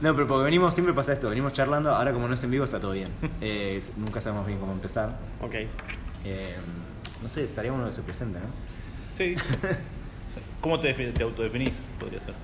[0.00, 2.64] No, pero porque venimos, siempre pasa esto, venimos charlando, ahora como no es en vivo
[2.64, 3.08] está todo bien.
[3.40, 5.16] Eh, nunca sabemos bien cómo empezar.
[5.40, 5.54] Ok.
[6.24, 6.56] Eh,
[7.22, 8.46] no sé, estaría uno que se presente, ¿no?
[9.12, 9.34] Sí.
[10.60, 11.86] ¿Cómo te, te autodefinís?
[11.98, 12.34] Podría ser.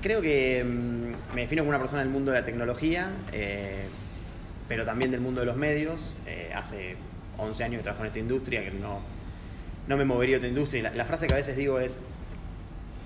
[0.00, 3.84] Creo que mm, me defino como una persona del mundo de la tecnología, eh,
[4.68, 6.12] pero también del mundo de los medios.
[6.26, 6.96] Eh, hace
[7.38, 9.00] 11 años que trabajo en esta industria, que no,
[9.88, 10.92] no me movería a otra industria.
[10.94, 12.00] La frase que a veces digo es,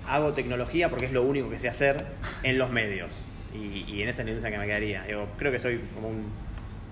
[0.07, 2.05] hago tecnología porque es lo único que sé hacer
[2.43, 3.11] en los medios.
[3.53, 5.03] Y, y en esa industria que me quedaría.
[5.03, 6.31] Digo, creo que soy como un-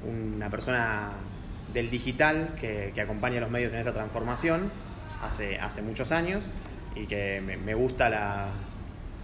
[0.08, 1.10] una persona
[1.74, 4.72] del digital que, que acompaña a los medios en esa transformación
[5.24, 6.46] hace, hace muchos años
[6.96, 8.48] y que me, me gusta la,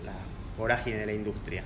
[0.04, 0.14] la
[0.58, 1.64] vorágine de la industria.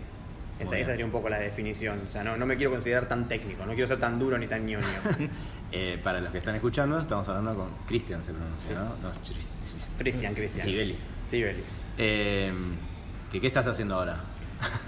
[0.59, 2.01] Esa, esa sería un poco la definición.
[2.07, 4.47] O sea, no, no me quiero considerar tan técnico, no quiero ser tan duro ni
[4.47, 4.85] tan ñoño.
[5.71, 8.75] Eh, para los que están escuchando, estamos hablando con Cristian, se pronuncia, Sí.
[9.01, 9.09] ¿no?
[9.97, 10.65] Cristian, Cristian.
[10.65, 10.95] Sibeli.
[11.25, 11.59] Sí, Beli.
[11.97, 12.53] Eh,
[13.31, 14.15] ¿que ¿Qué estás haciendo ahora?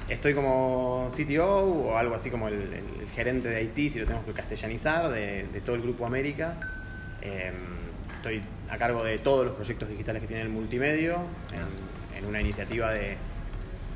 [0.09, 4.05] Estoy como CTO o algo así como el, el- el gerente de IT, si lo
[4.05, 6.55] tenemos que castellanizar, de, de todo el Grupo América.
[7.21, 7.51] Eh,
[8.15, 11.17] estoy a cargo de todos los proyectos digitales que tiene el multimedio,
[11.53, 13.17] en, en una iniciativa de,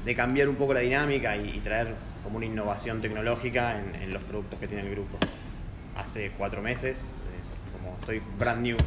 [0.05, 4.13] de cambiar un poco la dinámica y, y traer como una innovación tecnológica en, en
[4.13, 5.17] los productos que tiene el grupo.
[5.95, 8.77] Hace cuatro meses, es como estoy brand new.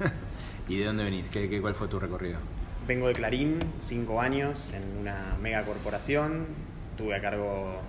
[0.68, 1.28] ¿Y de dónde venís?
[1.30, 2.38] ¿Qué, qué, ¿Cuál fue tu recorrido?
[2.86, 6.46] Vengo de Clarín, cinco años en una mega corporación.
[6.96, 7.80] Tuve a cargo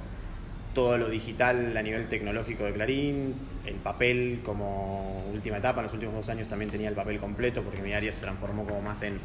[0.73, 3.35] todo lo digital a nivel tecnológico de Clarín,
[3.67, 5.81] el papel como última etapa.
[5.81, 8.65] En los últimos dos años también tenía el papel completo porque mi área se transformó
[8.65, 9.19] como más en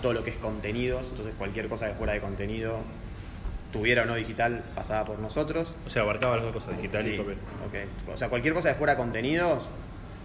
[0.00, 1.06] todo lo que es contenidos.
[1.10, 2.78] Entonces cualquier cosa que fuera de contenido,
[3.70, 5.74] tuviera o no digital, pasaba por nosotros.
[5.86, 7.36] O sea, abarcaba las dos cosas, digital y papel.
[7.66, 8.12] ok.
[8.14, 9.64] O sea, cualquier cosa que fuera contenidos,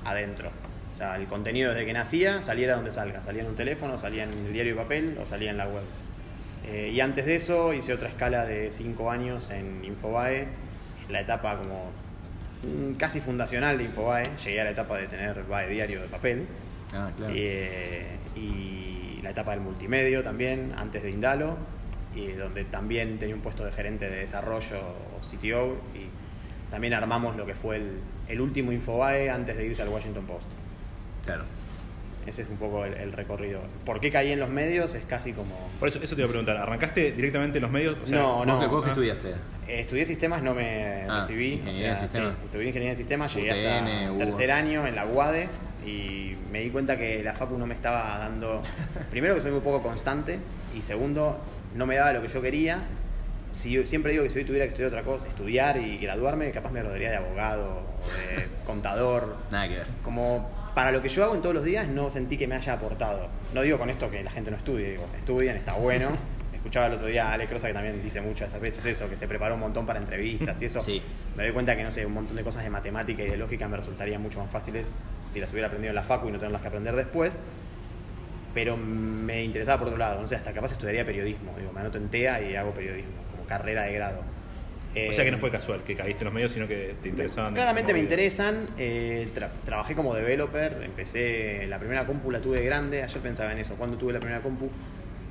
[0.05, 0.49] adentro.
[0.97, 3.21] O sea, el contenido desde que nacía, saliera donde salga.
[3.21, 5.83] Salía en un teléfono, salía en el diario y papel o salía en la web.
[6.65, 10.47] Eh, y antes de eso hice otra escala de 5 años en Infobae,
[11.07, 11.91] la etapa como
[12.63, 14.23] mm, casi fundacional de Infobae.
[14.43, 16.47] Llegué a la etapa de tener Bae diario de papel.
[16.95, 17.31] Ah, claro.
[17.37, 21.59] Eh, y la etapa del multimedio también, antes de Indalo,
[22.15, 26.09] y donde también tenía un puesto de gerente de desarrollo o CTO, y
[26.71, 30.56] también armamos lo que fue el, el último Infobae antes de irse al Washington Post.
[31.27, 31.43] Claro.
[32.25, 33.61] Ese es un poco el, el recorrido.
[33.85, 34.93] ¿Por qué caí en los medios?
[34.95, 35.55] Es casi como...
[35.79, 36.57] Por eso, eso te iba a preguntar.
[36.57, 37.95] ¿Arrancaste directamente en los medios?
[38.03, 38.59] O sea, No, ¿Vos, no.
[38.59, 38.91] qué, vos qué ah.
[38.91, 39.29] estudiaste?
[39.67, 41.53] Eh, estudié sistemas, no me Ah, recibí.
[41.53, 42.33] ingeniería de sistemas.
[42.33, 44.19] sí, estudié ingeniería de sistemas, llegué UTN, hasta Hugo.
[44.19, 45.47] tercer año en la UADE
[45.85, 48.61] y me di cuenta que la Facu no me estaba dando.
[49.09, 50.39] Primero, que soy muy poco constante
[50.77, 51.39] y segundo,
[51.75, 52.79] no me daba lo que yo quería.
[53.53, 56.51] Si yo- siempre digo que si hoy tuviera que estudiar otra cosa, estudiar y graduarme,
[56.51, 59.37] capaz me graduaría de abogado o de contador.
[59.49, 59.87] Nada que ver.
[60.03, 62.73] Como para lo que yo hago en todos los días, no sentí que me haya
[62.73, 63.29] aportado.
[63.51, 66.09] No digo con esto que la gente no estudie, digo, estudian, está bueno.
[66.53, 69.27] Escuchaba el otro día a Ale Crosa que también dice muchas veces eso, que se
[69.27, 70.79] preparó un montón para entrevistas y eso.
[70.79, 71.01] Sí.
[71.35, 73.67] Me doy cuenta que, no sé, un montón de cosas de matemática y de lógica
[73.67, 74.91] me resultarían mucho más fáciles
[75.27, 77.39] si las hubiera aprendido en la facu y no tenerlas que aprender después.
[78.53, 81.55] Pero me interesaba por otro lado, no sé, hasta capaz estudiaría periodismo.
[81.57, 84.21] Digo, me anoto en TEA y hago periodismo, como carrera de grado.
[85.09, 87.09] O sea que no Eh, fue casual que caíste en los medios, sino que te
[87.09, 87.53] interesaban.
[87.53, 88.67] Claramente me interesan.
[88.77, 90.81] eh, tra- trabajé como developer.
[90.83, 91.65] Empecé.
[91.67, 93.03] La primera compu la tuve grande.
[93.03, 93.75] Ayer pensaba en eso.
[93.75, 94.69] ¿Cuándo tuve la primera compu?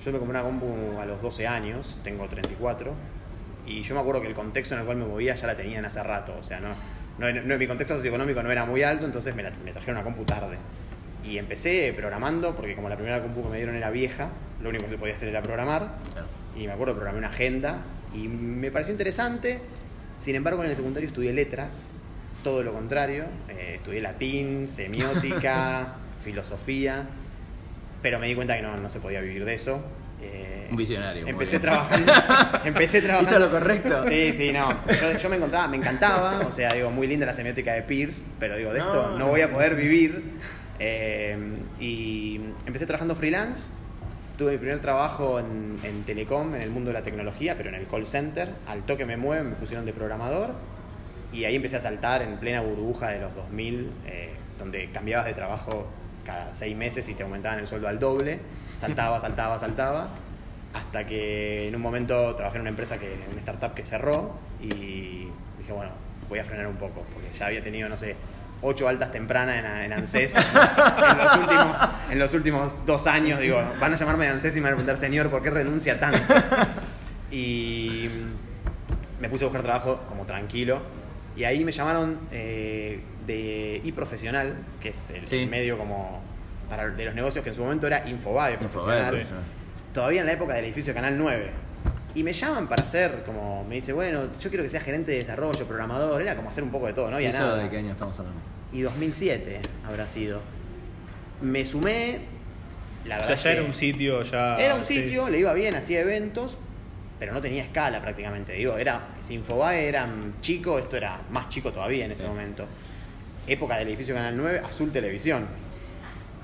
[0.04, 1.98] Yo me compré una compu a los 12 años.
[2.04, 2.92] Tengo 34.
[3.66, 5.84] Y yo me acuerdo que el contexto en el cual me movía ya la tenían
[5.84, 6.36] hace rato.
[6.38, 6.68] O sea, no,
[7.18, 9.04] no, no- mi contexto socioeconómico no era muy alto.
[9.06, 10.56] Entonces me, la- me trajeron una compu tarde.
[11.24, 12.54] Y empecé programando.
[12.54, 14.28] Porque como la primera compu que me dieron era vieja.
[14.62, 15.96] Lo único que se podía hacer era programar.
[16.56, 17.78] Y me acuerdo, programé una agenda
[18.16, 19.60] y me pareció interesante.
[20.16, 21.86] Sin embargo, en el secundario estudié letras,
[22.42, 23.24] todo lo contrario.
[23.48, 25.94] Eh, estudié latín, semiótica,
[26.24, 27.04] filosofía,
[28.02, 29.84] pero me di cuenta que no, no se podía vivir de eso.
[30.22, 32.10] Eh, Un visionario, Empecé trabajando.
[32.64, 33.30] empecé trabajando.
[33.30, 34.04] Hizo lo correcto.
[34.08, 34.70] Sí, sí, no.
[34.86, 36.40] Yo, yo me encontraba, me encantaba.
[36.46, 39.42] O sea, digo, muy linda la semiótica de Pierce, pero digo, de esto No, voy
[39.42, 40.22] a poder vivir.
[40.78, 41.36] Eh,
[41.78, 43.72] y empecé trabajando freelance.
[44.36, 47.74] Tuve mi primer trabajo en, en Telecom, en el mundo de la tecnología, pero en
[47.74, 48.50] el call center.
[48.66, 50.50] Al toque me mueven, me pusieron de programador.
[51.32, 55.32] Y ahí empecé a saltar en plena burbuja de los 2000, eh, donde cambiabas de
[55.32, 55.86] trabajo
[56.24, 58.40] cada seis meses y te aumentaban el sueldo al doble.
[58.78, 60.08] Saltaba, saltaba, saltaba.
[60.74, 65.28] Hasta que en un momento trabajé en una empresa, que, una startup que cerró y
[65.58, 65.92] dije, bueno,
[66.28, 68.16] voy a frenar un poco, porque ya había tenido, no sé,
[68.62, 71.76] ocho altas tempranas en, en ANSES en, los últimos,
[72.10, 73.40] en los últimos dos años.
[73.40, 76.00] Digo, van a llamarme de ANSES y me van a preguntar, señor, ¿por qué renuncia
[76.00, 76.18] tanto?
[77.30, 78.08] Y
[79.20, 80.80] me puse a buscar trabajo como tranquilo.
[81.36, 85.46] Y ahí me llamaron eh, de iProfesional, que es el Sí.
[85.46, 86.22] medio como
[86.70, 89.24] para, de los negocios que en su momento era Infobae Infobae, Profesional.
[89.24, 89.34] sí.
[89.92, 91.50] Todavía en la época del edificio Canal 9.
[92.16, 95.18] Y me llaman para hacer, como me dice, bueno, yo quiero que sea gerente de
[95.18, 97.62] desarrollo, programador, era como hacer un poco de todo, no había ¿Eso nada.
[97.62, 98.40] de qué año estamos hablando?
[98.72, 100.40] Y 2007 habrá sido.
[101.42, 102.20] Me sumé,
[103.04, 104.56] la O verdad sea, es ya que era un sitio, ya.
[104.56, 105.02] era un sí.
[105.02, 106.56] sitio, le iba bien, hacía eventos,
[107.18, 108.54] pero no tenía escala prácticamente.
[108.54, 110.08] Digo, era, si Infobae era
[110.40, 112.28] chico, esto era más chico todavía en ese Sí.
[112.28, 112.64] momento.
[113.46, 115.46] Época del edificio Canal 9, Azul Televisión.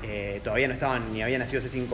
[0.04, 1.88] Eh, todavía no estaban ni había nacido C5N.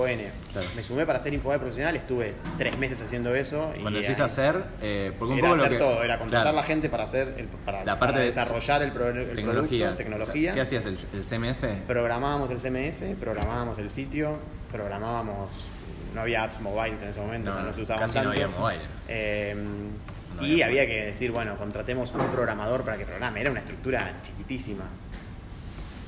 [0.52, 0.66] Claro.
[0.74, 3.70] Me sumé para ser Infobae profesional, estuve tres meses haciendo eso.
[3.76, 5.84] y Cuando decís hacer, eh, porque un era poco lo hacer que.
[5.84, 8.82] todo, era contratar claro, la gente para hacer el- para, la parte para de desarrollar
[8.82, 9.84] el, pro- el tecnología.
[9.86, 10.50] producto, tecnología.
[10.52, 10.86] O sea, ¿Qué hacías?
[10.86, 11.66] ¿El, el CMS?
[11.86, 14.38] Programábamos el CMS, programábamos el sitio,
[14.72, 15.50] programábamos.
[16.14, 18.16] No había apps mobiles en ese momento, No, o sea, no no, se usaban casi
[18.18, 18.42] no tanto.
[18.42, 18.80] había mobile.
[19.08, 19.54] Eh,
[20.36, 23.40] No y había había que decir, bueno, contratemos un programador para que programe.
[23.40, 24.84] Era una estructura chiquitísima.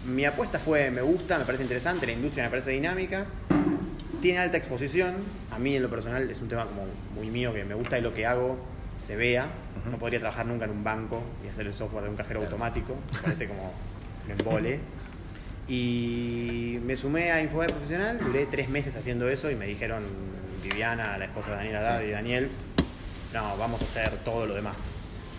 [0.07, 3.27] Mi apuesta fue, me gusta, me parece interesante, la industria me parece dinámica,
[4.23, 5.15] tiene alta exposición,
[5.51, 8.03] a mí en lo personal es un tema como muy mío, que me gusta y
[8.03, 8.59] lo que hago
[8.97, 9.49] se vea,
[9.91, 12.53] no podría trabajar nunca en un banco y hacer el software de un cajero Claro.
[12.55, 13.73] automático, me parece como
[14.27, 14.81] me embole.
[15.69, 20.03] Y me sumé a Infobae Profesional, duré tres meses haciendo eso y me dijeron
[20.65, 22.07] Viviana, la esposa de Daniel Haddad Sí.
[22.07, 22.49] y Daniel,
[23.33, 24.91] no, vamos a hacer todo lo demás.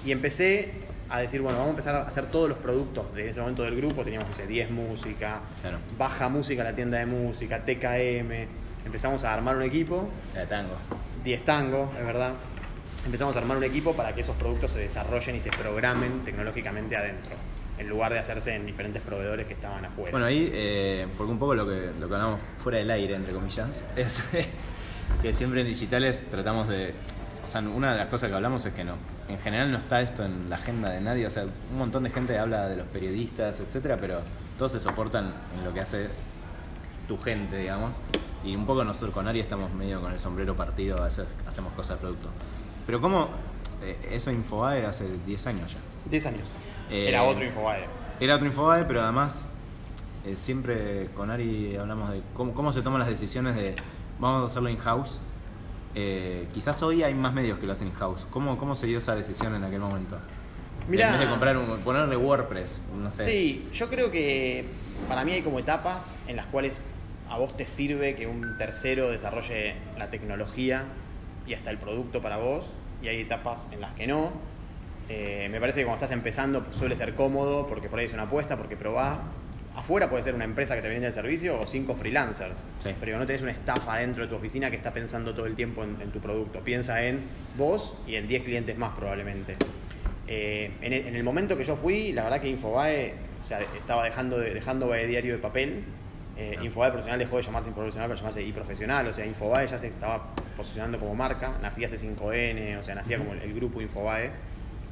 [0.06, 0.72] Y empecé
[1.12, 3.76] a decir, bueno, vamos a empezar a hacer todos los productos de ese momento del
[3.76, 4.04] grupo.
[4.04, 5.78] Teníamos, no sé, 10 música, Claro.
[5.98, 8.48] Baja Música, la tienda de música, TKM.
[8.86, 10.74] Empezamos a armar un equipo, La de tango.
[11.24, 12.34] 10 Tango, es verdad.
[13.06, 16.96] Empezamos a armar un equipo para que esos productos se desarrollen y se programen tecnológicamente
[16.96, 17.36] adentro,
[17.78, 20.12] en lugar de hacerse en diferentes proveedores que estaban afuera.
[20.12, 23.34] Bueno, ahí, eh, porque un poco lo que, lo que hablamos fuera del aire, entre
[23.34, 24.24] comillas, es
[25.22, 26.94] que siempre en digitales tratamos de.
[27.52, 28.94] Sea, una de las cosas que hablamos es que no.
[29.28, 31.28] En general no está esto en la agenda de nadie.
[31.28, 34.22] O sea, un montón de gente habla de los periodistas, etcétera, pero
[34.58, 36.08] todos se soportan en lo que hace
[37.10, 37.98] tu gente, digamos.
[38.46, 41.74] Y un poco nosotros con Ari estamos medio con el sombrero partido, a veces hacemos
[41.74, 42.30] cosas de producto.
[42.86, 43.28] Pero ¿cómo?
[43.84, 45.80] eh, eso Infobae hace 10 años ya.
[46.10, 46.48] 10 años.
[46.90, 47.86] Eh, Era otro Infobae.
[48.20, 49.50] Era otro Infobae, pero además
[50.26, 53.76] eh, siempre con Ari hablamos de cómo, cómo se toman las decisiones de
[54.20, 55.22] vamos a hacerlo in-house.
[55.96, 58.28] Eh, quizás hoy hay más medios que lo hacen in-house.
[58.30, 60.18] ¿Cómo, ¿Cómo se dio esa decisión en aquel momento?
[60.88, 61.08] Mirá.
[61.08, 63.26] en vez de comprar un, ponerle WordPress, no sé.
[63.26, 64.66] Sí, yo creo que
[65.08, 66.80] para mí hay como etapas en las cuales
[67.30, 70.84] a vos te sirve que un tercero desarrolle la tecnología
[71.48, 74.32] y hasta el producto para vos, y hay etapas en las que no.
[75.10, 78.14] Eh, me parece que cuando estás empezando pues, suele ser cómodo porque por ahí es
[78.14, 79.20] una apuesta, porque probás.
[79.76, 82.66] Afuera puede ser una empresa que te vende el servicio o cinco freelancers.
[82.80, 82.94] Sí.
[83.00, 85.84] Pero no tenés una estafa dentro de tu oficina que está pensando todo el tiempo
[85.84, 86.60] en, en tu producto.
[86.60, 87.22] Piensa en
[87.58, 89.56] vos y en 10 clientes más probablemente.
[90.28, 93.60] Eh, en, el, en el momento que yo fui, la verdad que Infobae o sea,
[93.78, 95.84] estaba dejando de, dejando diario de papel.
[96.38, 96.58] Eh.
[96.62, 99.08] Infobae profesional dejó de llamarse profesional para llamarse y profesional.
[99.08, 101.58] O sea, Infobae ya se estaba posicionando como marca.
[101.62, 104.32] Nacía C5N, o sea, nacía como el, el grupo Infobae.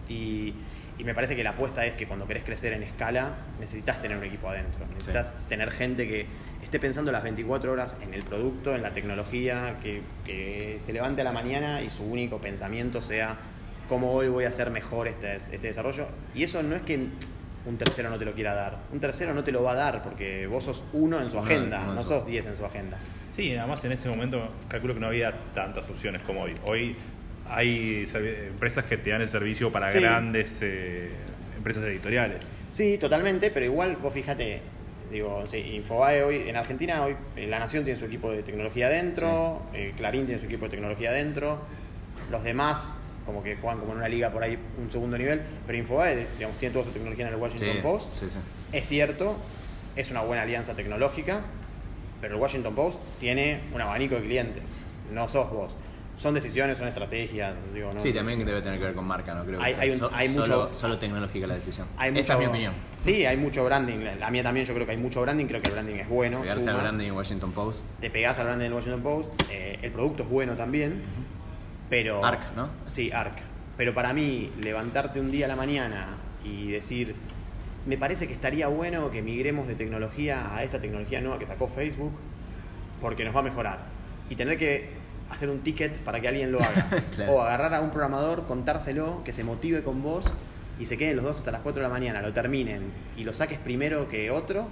[0.08, 0.54] Y,
[1.00, 4.18] y me parece que la apuesta es que cuando querés crecer en escala, necesitas tener
[4.18, 4.86] un equipo adentro.
[4.94, 6.26] Necesitas tener gente que
[6.62, 11.22] esté pensando las 24 horas en el producto, en la tecnología, que, que se levante
[11.22, 13.38] a la mañana y su único pensamiento sea
[13.88, 16.06] cómo hoy voy a hacer mejor este, este desarrollo.
[16.36, 16.96] Y eso no es que
[17.66, 18.78] un tercero no te lo quiera dar.
[18.92, 21.80] Un tercero no te lo va a dar porque vos sos uno en su agenda,
[21.86, 22.98] no su- sos 10 en su agenda.
[23.34, 26.56] Sí, además en ese momento calculo que no había tantas opciones como hoy.
[26.66, 26.96] Hoy
[27.50, 28.06] hay
[28.48, 30.00] empresas que te dan el servicio para Sí.
[30.00, 31.10] grandes eh,
[31.58, 32.42] empresas editoriales.
[32.72, 34.62] Sí, totalmente, pero igual vos fíjate,
[35.12, 38.88] digo, sí, Infobae hoy, en Argentina hoy eh, La Nación tiene su equipo de tecnología
[38.88, 41.60] adentro, eh, Clarín tiene su equipo de tecnología adentro,
[42.32, 42.94] los demás
[43.26, 46.58] como que juegan como en una liga por ahí un segundo nivel, pero Infobae, digamos,
[46.58, 48.14] tiene toda su tecnología en el Washington Sí, Post.
[48.16, 48.40] sí, sí.
[48.72, 49.36] Es cierto,
[49.96, 51.42] es una buena alianza tecnológica,
[52.22, 54.80] pero el Washington Post tiene un abanico de clientes,
[55.12, 55.76] no sos vos.
[56.20, 59.46] Son decisiones, son estrategias, digo, no, Sí, también debe tener que ver con marca, no
[59.46, 61.88] creo que Hay- sea hay un- so- hay solo, mucho- solo tecnológica la decisión.
[61.98, 62.74] Hay Esta es mi opinión.
[63.00, 64.00] Sí, hay mucho branding.
[64.20, 65.46] La- mía también, yo creo que hay mucho branding.
[65.46, 66.42] Creo que el branding es bueno.
[66.42, 66.82] Pegarse al suma.
[66.84, 67.88] branding en Washington Post.
[68.02, 69.30] Te pegás al branding del Washington Post.
[69.50, 71.02] eh, el producto es bueno también.
[71.90, 72.24] Pero.
[72.24, 72.70] Arc, ¿no?
[72.88, 73.38] Sí, Arc.
[73.78, 77.16] Pero para mí, levantarte un día a la mañana y decir.
[77.86, 81.70] Me parece que estaría bueno que migremos de tecnología a esta tecnología nueva que sacó
[81.70, 82.12] Facebook
[83.02, 83.80] porque nos va a mejorar.
[84.30, 84.99] Y tener que
[85.30, 86.88] hacer un ticket para que alguien lo haga.
[87.16, 87.34] Claro.
[87.34, 90.26] O agarrar a un programador, contárselo, que se motive con vos
[90.80, 93.34] y se queden los dos hasta las 4 de la mañana, lo terminen y lo
[93.34, 94.68] saques primero que otro,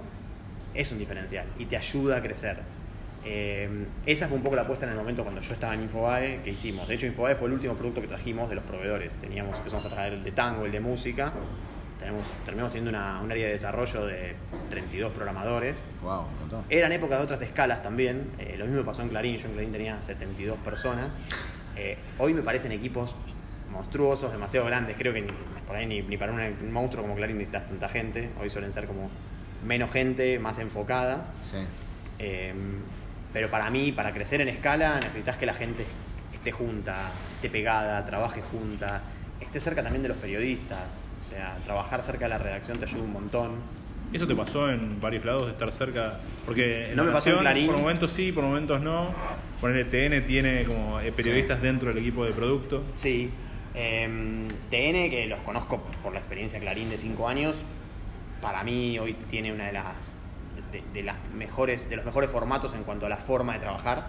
[0.74, 2.58] es un diferencial y te ayuda a crecer.
[3.26, 3.68] Eh,
[4.06, 6.52] esa fue un poco la apuesta en el momento cuando yo estaba en Infobae que
[6.52, 6.88] hicimos.
[6.88, 9.16] De hecho, Infobae fue el último producto que trajimos de los proveedores.
[9.16, 11.34] Teníamos, empezamos a traer el de tango, el de música.
[12.00, 14.36] Tenemos, terminamos teniendo una, un área de desarrollo de
[14.70, 15.84] 32 programadores.
[16.02, 16.64] Wow, un montón.
[16.70, 18.32] Eran épocas de otras escalas también.
[18.38, 19.38] Eh, lo mismo pasó en Clarín.
[19.38, 21.22] Yo en Clarín tenía 72 personas.
[21.80, 23.14] Eh, hoy me parecen equipos
[23.72, 24.98] monstruosos, demasiado grandes.
[24.98, 25.28] Creo que ni,
[25.68, 28.32] por ahí ni, ni para un, un monstruo como Clarín necesitas tanta gente.
[28.42, 29.12] Hoy suelen ser como
[29.64, 31.28] menos gente, más enfocada.
[31.44, 31.58] Sí.
[32.18, 32.52] Eh,
[33.32, 35.86] pero para mí, para crecer en escala, necesitas que la gente
[36.34, 39.02] esté junta, esté pegada, trabaje junta,
[39.40, 41.07] esté cerca también de los periodistas.
[41.28, 43.52] O sea, trabajar cerca de la redacción te ayuda un montón.
[44.14, 46.18] ¿Eso te pasó en varios lados de estar cerca?
[46.46, 47.68] Porque en No La me pasó en Clarín.
[47.68, 49.08] por momentos sí, por momentos no.
[49.60, 52.84] Poner TN tiene como eh, periodistas dentro del equipo de producto.
[52.96, 53.30] Sí.
[53.74, 57.58] Em, TN, que los conozco por la experiencia Clarín de 5 años,
[58.42, 60.20] para mí hoy tiene una de las
[60.72, 64.08] de, de las mejores de los mejores formatos en cuanto a la forma de trabajar.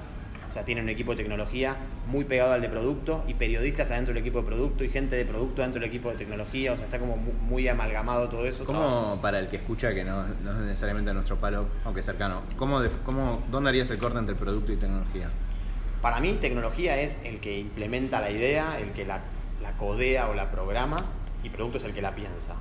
[0.48, 1.76] O sea, tiene un equipo de tecnología
[2.06, 5.24] muy pegado al de producto y periodistas adentro del equipo de producto y gente de
[5.24, 6.72] producto dentro del equipo de tecnología.
[6.72, 8.64] O sea, está como mu- muy, amalgamado todo eso.
[8.64, 12.80] ¿Cómo, para el que escucha, que no, no es necesariamente nuestro palo, aunque cercano, ¿cómo,
[12.80, 15.28] def- cómo, ¿dónde harías el corte entre producto y tecnología?
[16.00, 19.20] Para mí, tecnología es el que implementa la idea, el que la,
[19.62, 21.04] la codea o la programa,
[21.44, 22.56] y producto es el que la piensa.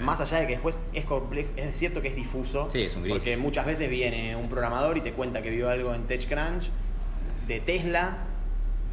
[0.00, 2.68] Más allá de que después es complejo, es cierto que es difuso.
[2.70, 3.14] Sí, es un gris.
[3.14, 6.70] Porque muchas veces viene un programador y te cuenta que vio algo en TechCrunch
[7.46, 8.18] de Tesla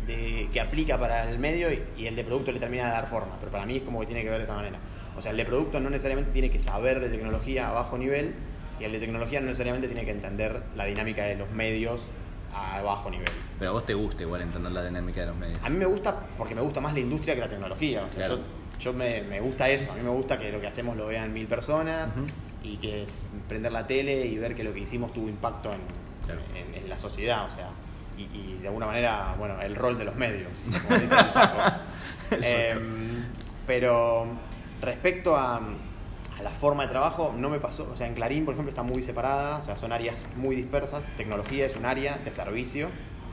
[0.08, 3.08] de, que aplica para el medio y, y el de producto le termina de dar
[3.08, 3.36] forma.
[3.39, 4.77] Pero para mí es como que tiene que ver de esa manera.
[5.18, 8.34] O sea, el de producto no necesariamente tiene que saber de tecnología a bajo nivel
[8.79, 12.10] y el de tecnología no necesariamente tiene que entender la dinámica de los medios
[12.53, 13.27] a bajo nivel.
[13.60, 15.60] Pero a vos te gusta igual entender la dinámica de los medios.
[15.63, 18.03] A mí me gusta porque me gusta más la industria que la tecnología.
[18.06, 18.38] O sea, Claro.
[18.38, 19.91] yo, yo me, me gusta eso.
[19.91, 22.15] A mí me gusta que lo que hacemos lo vean mil personas
[22.63, 25.79] y que es prender la tele y ver que lo que hicimos tuvo impacto en,
[26.25, 26.41] Claro.
[26.56, 27.46] en- en la sociedad.
[27.46, 27.70] O sea,
[28.19, 30.51] y, y de alguna manera, bueno, el rol de los medios.
[30.88, 31.15] como dice
[32.31, 33.23] el Em,
[33.65, 34.27] pero
[34.81, 37.89] respecto a, a la forma de trabajo, no me pasó.
[37.91, 39.57] O sea, en Clarín, por ejemplo, está muy separada.
[39.57, 41.05] O sea, son áreas muy dispersas.
[41.15, 42.89] Tecnología es un área de servicio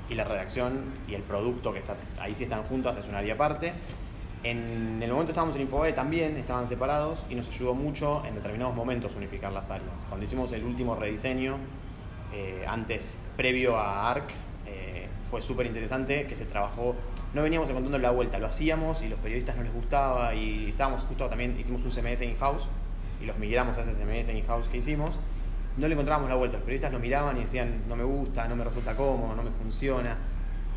[0.08, 3.34] y la redacción y el producto que está ahí sí están juntas es un área
[3.34, 3.72] aparte.
[4.42, 8.76] En el momento estábamos en Infobae también estaban separados y nos ayudó mucho en determinados
[8.76, 10.04] momentos unificar las áreas.
[10.08, 11.56] Cuando hicimos el último rediseño,
[12.32, 14.34] eh, antes, previo a ARC, eh,
[15.30, 16.94] fue súper interesante que se trabajó,
[17.34, 21.02] no veníamos encontrando la vuelta, lo hacíamos y los periodistas no les gustaba y estábamos
[21.02, 22.68] justo también, hicimos un CMS in-house
[23.20, 25.18] y los migramos a ese CMS in-house que hicimos,
[25.76, 28.56] no le encontrábamos la vuelta, los periodistas nos miraban y decían, no me gusta, no
[28.56, 30.16] me resulta cómodo, no me funciona.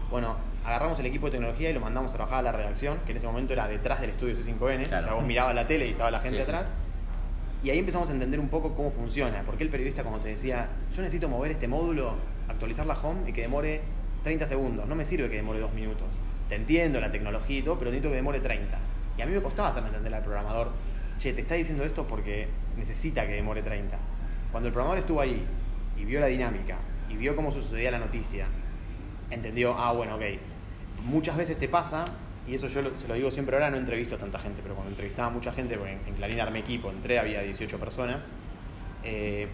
[0.10, 3.12] Bueno, agarramos el equipo de tecnología y lo mandamos a trabajar a la redacción, que
[3.12, 5.04] en ese momento era detrás del estudio C5N, Claro.
[5.04, 6.52] o sea, vos mirabas la tele y estaba la gente Sí, sí.
[6.52, 6.72] atrás.
[7.64, 9.44] Y ahí empezamos a entender un poco cómo funciona.
[9.46, 12.14] Porque el periodista, cuando te decía, yo necesito mover este módulo,
[12.48, 13.82] actualizar la home y que demore
[14.24, 14.88] 30 segundos.
[14.88, 16.08] No me sirve que demore 2 minutos.
[16.48, 18.78] Te entiendo la tecnología y todo, pero necesito que demore 30.
[19.18, 20.72] Y a mí me costaba hacerle entender al programador,
[21.18, 22.48] che, te está diciendo esto porque
[22.78, 23.98] necesita que demore 30.
[24.52, 25.46] Cuando el programador estuvo ahí
[25.98, 26.78] y vio la dinámica
[27.10, 28.48] y vio cómo sucedía la noticia,
[29.30, 30.24] entendió, ah, bueno, ok.
[31.06, 32.06] Muchas veces te pasa,
[32.48, 34.92] y eso yo se lo digo siempre ahora, no entrevisto a tanta gente, pero cuando
[34.92, 38.28] entrevistaba a mucha gente, porque en Clarín armé equipo, entré, había 18 personas,
[39.04, 39.48] eh,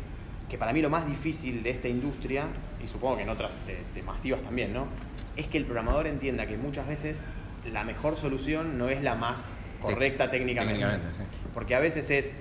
[0.49, 2.45] que para mí lo más difícil de esta industria,
[2.83, 4.87] y supongo que en otras de, de masivas también, ¿no?
[5.35, 7.23] Es que el programador entienda que muchas veces
[7.71, 9.49] la mejor solución no es la más
[9.81, 10.79] correcta técnicamente.
[10.79, 11.23] Técnicamente, sí.
[11.53, 12.33] Porque a veces es,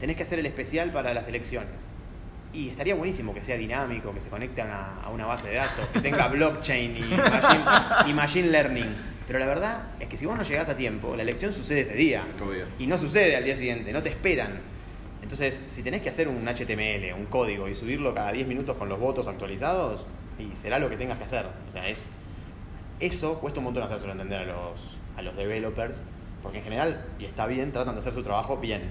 [0.00, 1.90] tenés que hacer el especial para las elecciones.
[2.52, 5.56] Y estaría buenísimo que sea dinámico, que se conecte a una, a una base de
[5.56, 7.64] datos, que tenga blockchain y machine,
[8.06, 8.94] y machine learning.
[9.26, 11.94] Pero la verdad es que si vos no llegás a tiempo, la elección sucede ese
[11.94, 12.26] día.
[12.44, 12.66] Obvio.
[12.78, 14.60] Y no sucede al día siguiente, no te esperan.
[15.22, 18.88] Entonces, si tenés que hacer un HTML, un código y subirlo cada 10 minutos con
[18.88, 20.04] los votos actualizados,
[20.38, 21.46] y será lo que tengas que hacer.
[21.68, 22.10] O sea, es.
[23.00, 26.04] Eso cuesta un montón hacérselo entender a los, a los developers,
[26.42, 28.82] porque en general, y está bien, tratan de hacer su trabajo bien.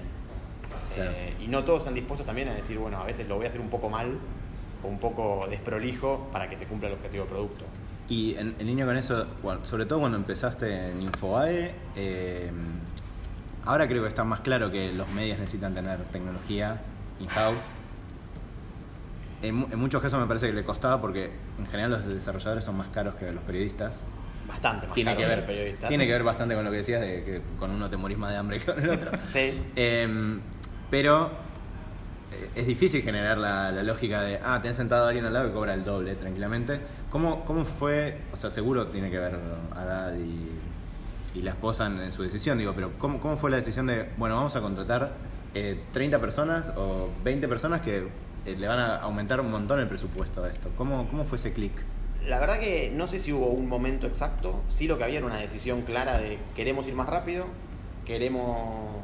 [0.94, 1.12] Claro.
[1.14, 3.48] Eh, y no todos están dispuestos también a decir, bueno, a veces lo voy a
[3.48, 4.18] hacer un poco mal
[4.82, 7.64] o un poco desprolijo para que se cumpla el objetivo del producto.
[8.08, 9.26] Y en, en línea con eso,
[9.62, 12.50] sobre todo cuando empezaste en Infobae, eh,
[13.64, 16.80] ahora creo que está más claro que los medios necesitan tener tecnología
[17.20, 17.70] in-house.
[19.42, 22.64] En, mu- en muchos casos me parece que le costaba porque en general los desarrolladores
[22.64, 24.04] son más caros que los periodistas.
[24.46, 25.86] Bastante más Tiene caro que, que ver, el periodista.
[25.88, 28.30] tiene que ver bastante con lo que decías de que con uno te morís más
[28.30, 29.10] de hambre que con el otro.
[29.28, 29.52] Sí.
[29.76, 30.38] Eh,
[30.90, 31.30] pero
[32.32, 35.48] eh, es difícil generar la, la lógica de, ah, tenés sentado a alguien al lado
[35.48, 36.80] que cobra el doble tranquilamente.
[37.10, 38.18] ¿Cómo, cómo fue?
[38.32, 39.38] O sea, seguro tiene que ver
[39.74, 40.50] Haddad y,
[41.34, 44.08] y la esposa en, en su decisión, digo, pero ¿cómo, ¿cómo fue la decisión de,
[44.16, 45.12] bueno, vamos a contratar
[45.54, 48.08] eh, 30 personas o 20 personas que
[48.46, 50.70] eh, le van a aumentar un montón el presupuesto a esto?
[50.76, 51.72] ¿Cómo, cómo fue ese clic?
[52.26, 55.26] La verdad que no sé si hubo un momento exacto, sí lo que había era
[55.26, 57.46] una decisión clara de queremos ir más rápido,
[58.04, 58.96] queremos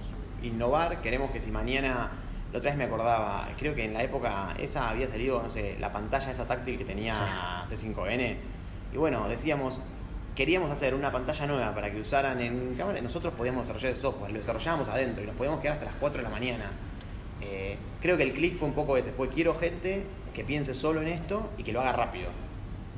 [0.42, 2.10] innovar, queremos que si mañana,
[2.52, 5.76] la otra vez me acordaba, creo que en la época esa había salido, no sé,
[5.80, 7.12] la pantalla esa táctil que tenía
[7.68, 8.36] C5N,
[8.92, 9.80] y bueno, decíamos,
[10.38, 14.30] queríamos hacer una pantalla nueva para que usaran en cámara, nosotros podíamos desarrollar el software,
[14.30, 16.70] lo desarrollábamos adentro y nos podíamos quedar hasta las 4 de la mañana.
[17.40, 21.02] Eh, creo que el click fue un poco ese, fue quiero gente que piense solo
[21.02, 22.28] en esto y que lo haga rápido.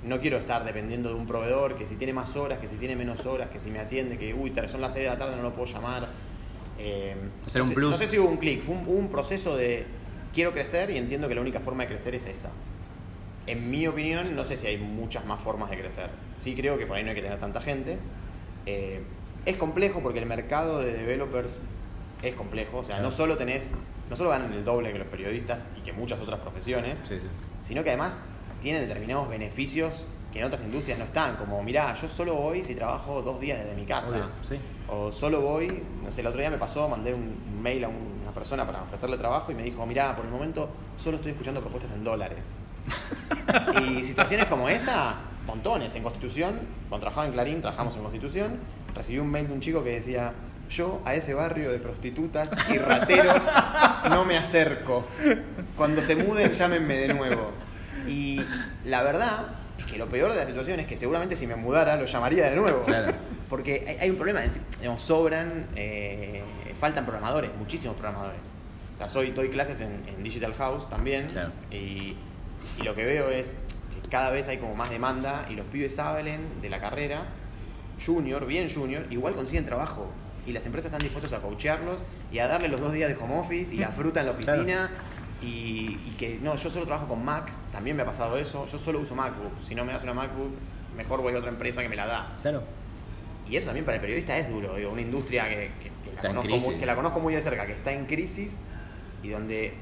[0.05, 2.95] No quiero estar dependiendo de un proveedor que si tiene más horas, que si tiene
[2.95, 5.43] menos horas, que si me atiende, que uy, son las 6 de la tarde, no
[5.43, 6.09] lo puedo llamar.
[6.79, 7.17] Eh,
[7.47, 7.91] Hacer no un sé- plus.
[7.91, 9.87] No sé si hubo un clic, fue un, un proceso de
[10.35, 12.51] quiero crecer y entiendo que la única forma de crecer es esa.
[13.47, 16.11] En mi opinión, no sé si hay muchas más formas de crecer.
[16.37, 17.99] Sí creo que por ahí no hay que tener tanta gente.
[18.67, 19.03] Eh,
[19.47, 21.63] es complejo porque el mercado de developers
[22.23, 22.79] es complejo.
[22.79, 23.05] O sea, Claro.
[23.05, 23.75] no solo tenés,
[24.11, 27.27] no solo ganan el doble que los periodistas y que muchas otras profesiones, Sí, sí.
[27.61, 28.19] sino que además
[28.61, 31.37] tienen determinados beneficios que en otras industrias no están.
[31.37, 34.11] Como, mirá, yo solo voy si trabajo dos días desde mi casa.
[34.11, 34.57] Obvio, sí.
[34.87, 37.89] O solo voy, no sé, el otro día me pasó, mandé un un mail a
[38.31, 41.61] una persona para ofrecerle trabajo y me dijo, mirá, por el momento solo estoy escuchando
[41.61, 42.55] propuestas en dólares.
[43.83, 45.95] y situaciones como esa, montones.
[45.97, 48.61] En Constitución, cuando trabajaba en Clarín, trabajamos en Constitución,
[48.95, 50.33] recibí un mail de un chico que decía,
[50.71, 53.45] yo a ese barrio de prostitutas y rateros
[54.11, 55.05] no me acerco.
[55.77, 57.51] Cuando se muden, llámenme de nuevo.
[58.07, 58.41] Y
[58.85, 59.49] la verdad
[59.81, 62.49] es que lo peor de la situación es que seguramente si me mudara lo llamaría
[62.51, 62.83] de nuevo.
[62.83, 63.13] Claro.
[63.51, 64.43] Porque hay, hay un problema,
[64.79, 66.43] digamos, sobran, eh,
[66.79, 68.41] faltan programadores, muchísimos programadores.
[68.95, 71.51] O sea, soy, doy clases en, en Digital House también Claro.
[71.71, 72.17] y,
[72.79, 73.55] y lo que veo es
[74.03, 77.25] que cada vez hay como más demanda y los pibes salen de la carrera,
[78.05, 80.11] junior, bien junior, igual consiguen trabajo.
[80.47, 81.99] Y las empresas están dispuestas a coachearlos
[82.33, 84.63] y a darle los dos días de home office y la fruta en la Claro.
[85.43, 88.67] Y, y que no, yo solo trabajo con Mac, también me ha pasado eso.
[88.67, 89.53] Yo solo uso MacBook.
[89.67, 90.51] Si no me das una MacBook,
[90.97, 92.35] mejor voy a otra empresa que me la da.
[92.43, 92.63] Claro.
[93.49, 96.29] Y eso también para el periodista es duro, digo, una industria que, que- que la
[96.29, 98.59] conozco muy, que la conozco muy de cerca, que está en crisis
[99.23, 99.75] y donde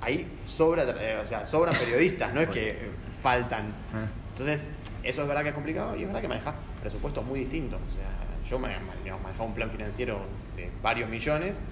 [0.00, 2.76] ahí sobra, eh, o sea, sobran periodistas, no es que eh,
[3.22, 3.66] faltan.
[3.94, 4.06] Ah.
[4.30, 4.70] Entonces,
[5.02, 7.80] eso es verdad que es complicado y es verdad que manejas presupuestos muy distintos.
[7.80, 8.06] O sea,
[8.48, 10.20] yo manejaba un plan financiero
[10.54, 11.64] de varios millones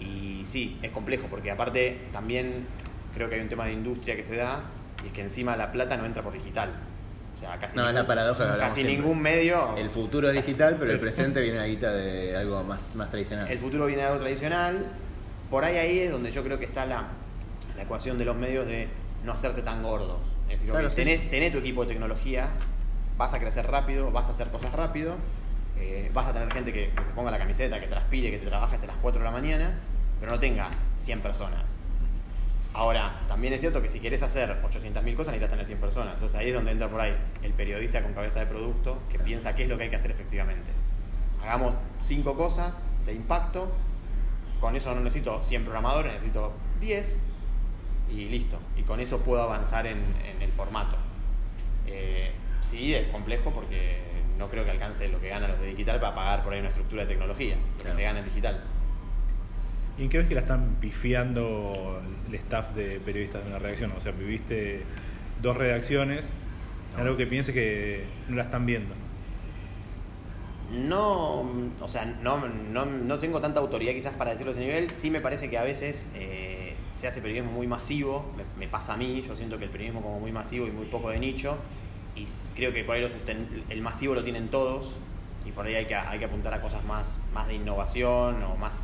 [0.00, 2.66] y sí, es complejo porque aparte también
[3.14, 4.62] creo que hay un tema de industria que se da
[5.02, 6.70] y es que encima la plata no entra por digital.
[7.34, 8.96] O sea, casi, No, es la paradoja que casi siempre.
[8.96, 9.76] ningún medio...
[9.76, 13.46] El futuro es digital, pero el presente viene la guita de algo más, más tradicional.
[13.50, 14.86] El futuro viene de algo tradicional.
[15.50, 17.08] Por ahí ahí es donde yo creo que está la,
[17.76, 18.88] la ecuación de los medios de
[19.24, 20.16] no hacerse tan gordos.
[20.48, 21.26] Es decir, Claro, ok, sí, tenés, sí.
[21.28, 22.48] tenés tu equipo de tecnología,
[23.18, 25.16] vas a crecer rápido, vas a hacer cosas rápido,
[25.78, 28.46] eh, vas a tener gente que, que se ponga la camiseta, que transpire, que te
[28.46, 29.78] trabaje hasta las 4 de la mañana,
[30.20, 31.76] pero no tengas 100 personas.
[32.76, 36.12] Ahora, también es cierto que si querés hacer 800.000 cosas necesitas tener 100 personas.
[36.12, 39.54] Entonces ahí es donde entra por ahí el periodista con cabeza de producto que piensa
[39.54, 40.70] qué es lo que hay que hacer efectivamente.
[41.42, 43.72] Hagamos 5 cosas de impacto,
[44.60, 47.22] con eso no necesito 100 programadores, necesito 10
[48.10, 48.58] y listo.
[48.76, 50.98] Y con eso puedo avanzar en, en el formato.
[51.86, 54.02] Eh, sí, es complejo porque
[54.38, 56.68] no creo que alcance lo que ganan los de digital para pagar por ahí una
[56.68, 58.62] estructura de tecnología, lo que se gana en digital.
[59.98, 63.92] ¿Y en qué ves que la están pifiando el staff de periodistas de una redacción?
[63.96, 64.82] O sea, viviste
[65.40, 66.26] dos redacciones,
[66.96, 67.02] No.
[67.02, 68.94] algo que pienses que no la están viendo.
[70.72, 71.42] No,
[71.80, 74.90] o sea, no, no, no tengo tanta autoridad quizás para decirlo a ese nivel.
[74.90, 78.94] Sí me parece que a veces eh, se hace periodismo muy masivo, me, me pasa
[78.94, 81.56] a mí, yo siento que el periodismo como muy masivo y muy poco de nicho,
[82.16, 84.96] y creo que por ahí lo susten- el masivo lo tienen todos,
[85.44, 88.56] y por ahí hay que, hay que apuntar a cosas más, más de innovación o
[88.56, 88.82] más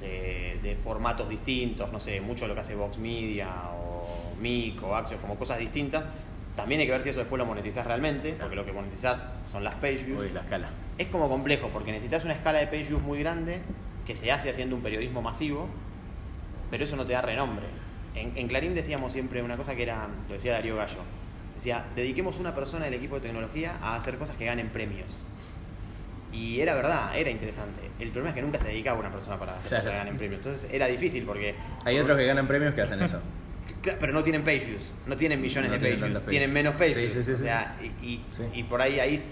[0.00, 4.96] de, de formatos distintos, no sé, mucho lo que hace Vox Media o MIC o
[4.96, 6.08] Axios, como cosas distintas.
[6.56, 9.62] También hay que ver si eso después lo monetizás realmente, porque lo que monetizás son
[9.62, 10.22] las page views.
[10.22, 10.68] Uy, la escala.
[10.98, 13.60] Es como complejo porque necesitas una escala de page views muy grande
[14.06, 15.68] que se hace haciendo un periodismo masivo,
[16.70, 17.66] pero eso no te da renombre.
[18.14, 20.98] En, en Clarín decíamos siempre una cosa que era, lo decía Darío Gallo,
[21.60, 25.10] decía, dediquemos una persona del equipo de tecnología a hacer cosas que ganen premios.
[26.32, 27.82] Y era verdad, era interesante.
[27.98, 29.82] El problema es que nunca se dedicaba una persona para hacer Claro.
[29.84, 30.38] cosas que ganen premios.
[30.38, 31.54] Entonces era difícil porque...
[31.84, 33.20] Hay otros que ganan premios que hacen eso.
[34.00, 36.94] Pero no tienen page views, no tienen millones No de tienen views, tienen menos Sí,
[36.94, 37.12] views.
[37.12, 37.42] sí, sí, o sí.
[37.42, 38.42] sea, y, y- Sí.
[38.54, 39.22] y por ahí ahí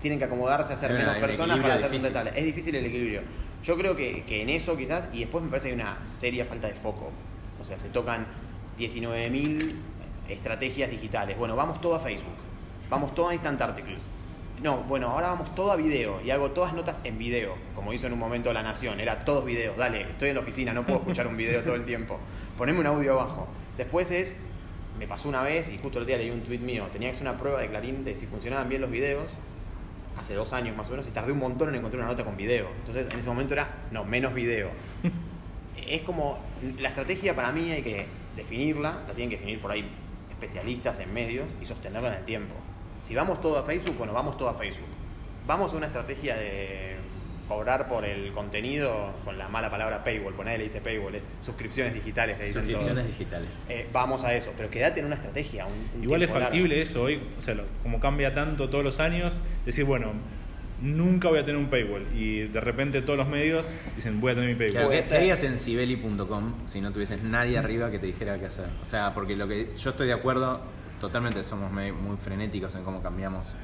[0.00, 2.30] tienen que acomodarse a una- menos personas para hacer un detalle.
[2.38, 3.22] Es difícil el equilibrio.
[3.64, 6.44] Yo creo que, que en eso quizás, y después me parece que hay una seria
[6.44, 7.10] falta de foco.
[7.60, 8.26] O sea, se tocan
[8.78, 9.74] 19.000
[10.32, 11.36] estrategias digitales.
[11.36, 12.34] Bueno, vamos todo a Facebook,
[12.88, 14.06] vamos todo a Instant Articles.
[14.62, 18.06] No, bueno, ahora vamos todo a video y hago todas notas en video, como hizo
[18.06, 19.00] en un momento La Nación.
[19.00, 21.86] Era todos videos, dale, estoy en la oficina, no puedo escuchar un video todo el
[21.86, 22.18] tiempo.
[22.58, 23.48] Poneme un audio abajo.
[23.78, 24.36] Después es,
[24.98, 27.26] me pasó una vez y justo el día leí un tweet mío, tenía que hacer
[27.26, 29.32] una prueba de Clarín de si funcionaban bien los videos,
[30.18, 32.36] hace dos años más o menos, y tardé un montón en encontrar una nota con
[32.36, 32.68] video.
[32.80, 34.68] Entonces en ese momento era, no, menos video.
[35.88, 36.38] es como,
[36.78, 38.04] la estrategia para mí hay que
[38.36, 39.88] definirla, la tienen que definir por ahí
[40.44, 42.54] especialistas en medios y sostenerla en el tiempo.
[43.06, 44.86] Si vamos todo a Facebook, bueno, vamos todo a Facebook.
[45.46, 46.96] Vamos a una estrategia de
[47.48, 51.92] cobrar por el contenido con la mala palabra paywall, ponerle le dice paywall, es suscripciones
[51.94, 52.38] digitales.
[52.38, 53.18] le dicen Suscripciones todos.
[53.18, 53.66] digitales.
[53.68, 55.66] Eh, vamos a eso, pero quédate en una estrategia.
[55.66, 56.44] un- un Igual es largo.
[56.44, 60.12] factible eso hoy, o sea, lo- como cambia tanto todos los años, decir, bueno,
[60.82, 62.06] nunca voy a tener un paywall.
[62.14, 63.66] Y de repente todos los medios
[63.96, 64.72] dicen, voy a tener mi paywall.
[64.72, 65.08] Claro, ¿qué, ser.
[65.08, 68.68] qué harías en sibeli.com si no tuvieses nadie arriba que te dijera qué hacer?
[68.80, 70.60] O sea, porque lo que yo estoy de acuerdo,
[71.00, 73.54] totalmente somos muy frenéticos en cómo cambiamos.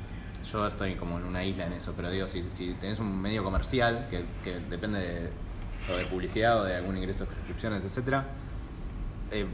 [0.51, 3.43] Yo estoy como en una isla en eso, pero digo, si, si tenés un medio
[3.43, 5.31] comercial que, que depende de,
[5.93, 8.27] o de publicidad o de algún ingreso de suscripciones, etcétera,
[9.33, 9.47] eh,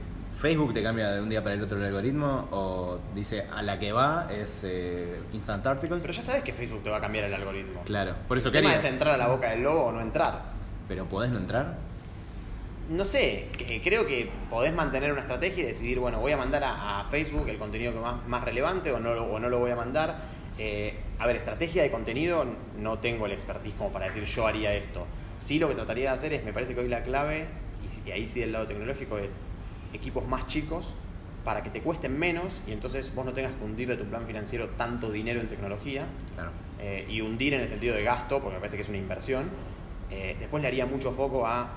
[0.43, 3.79] Facebook te cambia de un día para el otro el algoritmo o dice a la
[3.79, 6.01] que va es eh, Instant Articles.
[6.03, 7.81] Pero ya sabes que Facebook te va a cambiar el algoritmo.
[7.85, 8.85] Claro, por eso el ¿qué tema harías?
[8.85, 10.43] es entrar a la boca del lobo o no entrar.
[10.89, 11.77] Pero podés no entrar.
[12.91, 16.65] No sé, que- creo que podés mantener una estrategia y decidir, bueno, voy a mandar
[16.65, 19.61] a, a Facebook el contenido que más, más relevante o no, lo- o no lo
[19.61, 20.23] voy a mandar.
[20.59, 22.45] Eh, a ver, estrategia de contenido,
[22.81, 25.07] no tengo el expertise como para decir yo haría esto.
[25.39, 27.47] Sí lo que trataría de hacer es, me parece que hoy la clave,
[27.87, 29.31] y, si- y ahí sí del lado tecnológico, es
[29.93, 30.95] equipos más chicos
[31.45, 34.27] para que te cuesten menos y entonces vos no tengas que hundir de tu plan
[34.27, 36.51] financiero tanto dinero en tecnología Claro.
[36.81, 39.51] eh, y hundir en el sentido de gasto, porque me parece que es una inversión.
[40.11, 41.69] Eh, después le haría mucho foco a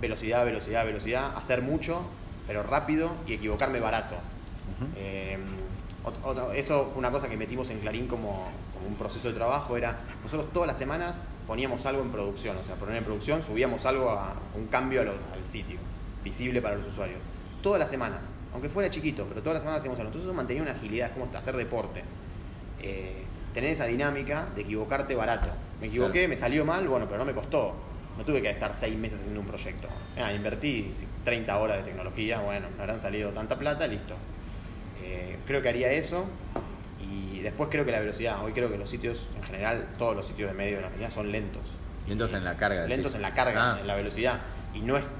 [0.00, 2.02] velocidad, velocidad, velocidad, hacer mucho,
[2.46, 4.14] pero rápido y equivocarme barato.
[4.96, 5.38] Eh,
[6.04, 9.76] otro- eso fue una cosa que metimos en Clarín como, como un proceso de trabajo,
[9.76, 13.84] era nosotros todas las semanas poníamos algo en producción, o sea, poner en producción, subíamos
[13.86, 15.78] algo a un cambio a lo- al sitio,
[16.24, 17.18] visible para los usuarios.
[17.62, 20.08] Todas las semanas, aunque fuera chiquito, pero todas las semanas hacíamos algo.
[20.08, 22.02] Entonces eso mantenía una agilidad, es como hacer deporte.
[22.80, 25.48] Eh, tener esa dinámica de equivocarte barato.
[25.80, 26.28] Me equivoqué, Claro.
[26.28, 27.74] me salió mal, bueno, pero no me costó.
[28.16, 29.88] No tuve que estar seis meses haciendo un proyecto.
[30.20, 30.92] Ah, invertí
[31.24, 34.14] 30 horas de tecnología, bueno, me habrán salido tanta plata, listo.
[35.02, 36.26] Eh, creo que haría eso.
[37.00, 38.44] Y después creo que la velocidad.
[38.44, 41.10] Hoy creo que los sitios, en general, todos los sitios de medio de la Argentina
[41.10, 41.62] son lentos.
[42.08, 42.82] Lentos en la carga.
[42.82, 42.96] decís.
[42.96, 43.80] Lentos en la carga, Ah.
[43.80, 44.40] en la velocidad.
[44.74, 45.10] Y no es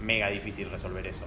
[0.00, 1.24] mega difícil resolver eso.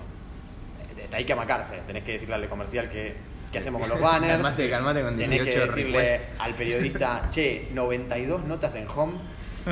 [0.98, 1.82] Eh, Hay que amacarse.
[1.88, 3.16] Tenés que decirle al comercial que,
[3.52, 4.34] qué hacemos con los banners.
[4.34, 9.14] Calmate, calmate con Tenés 18 que decirle al periodista, che, 92 notas en home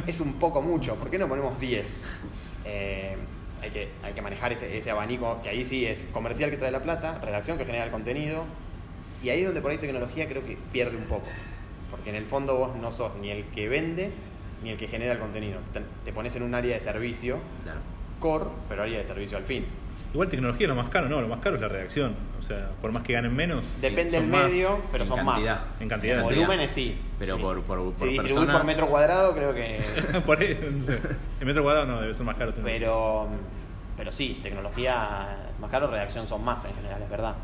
[0.05, 0.95] es un poco mucho.
[0.95, 2.03] ¿Por qué no ponemos 10?
[2.65, 3.15] Eh,
[3.61, 6.71] hay, que, hay que manejar ese, ese abanico, que ahí sí es comercial que trae
[6.71, 8.45] la plata, redacción que genera el contenido.
[9.23, 11.25] Y ahí es donde por ahí tecnología creo que pierde un poco.
[11.89, 14.11] Porque en el fondo vos no sos ni el que vende
[14.61, 15.59] ni el que genera el contenido.
[15.73, 17.79] Te, te pones en un área de servicio, Claro.
[18.19, 19.65] Core, pero área de servicio al fin.
[20.13, 22.15] Igual tecnología es lo más caro, no, lo más caro es la redacción.
[22.39, 24.45] O sea, por más que ganen menos, Depende del más.
[24.49, 25.55] medio, pero en son cantidad.
[25.55, 25.81] más.
[25.81, 26.97] En cantidad, En volúmenes sí.
[27.19, 27.41] Pero Sí.
[27.41, 29.79] por- por- por si distribuís persona- por metro cuadrado, creo que.
[30.25, 30.99] por ahí, no sé.
[31.41, 32.53] En metro cuadrado no, debe ser más caro.
[32.53, 32.65] tener.
[32.79, 33.27] pero,
[33.97, 37.35] pero sí, tecnología más caro, redacción son más en general, es verdad.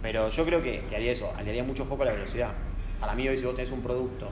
[0.00, 2.50] Pero yo creo que, que haría eso, le haría mucho foco a la velocidad.
[3.00, 4.28] Para mí hoy si vos tenés un producto,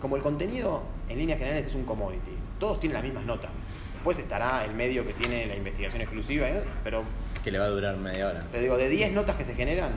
[0.00, 3.50] como el contenido en líneas generales es un commodity, todos tienen las mismas notas.
[3.98, 6.62] Después estará el medio que tiene la investigación exclusiva, ¿eh?
[6.84, 7.02] pero
[7.42, 8.44] Que le va a durar media hora.
[8.52, 9.90] Pero digo, de 10 notas que se generan,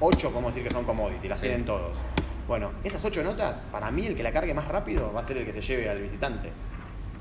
[0.00, 1.46] 8 podemos decir que son commodity, las Sí.
[1.46, 1.96] tienen todos.
[2.46, 5.38] Bueno, esas 8 notas, para mí el que la cargue más rápido va a ser
[5.38, 6.50] el que se lleve al visitante.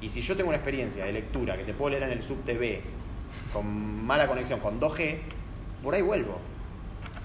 [0.02, 2.44] Y si yo tengo una experiencia de lectura que te puedo leer en el sub
[2.44, 2.82] TV
[3.54, 5.18] con mala conexión, con 2G,
[5.82, 6.40] por ahí vuelvo.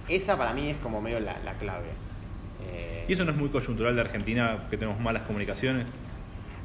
[0.09, 1.89] Esa para mí es como medio la, la clave.
[2.65, 5.87] Eh, ¿Y eso no es muy coyuntural de Argentina, que tenemos malas comunicaciones?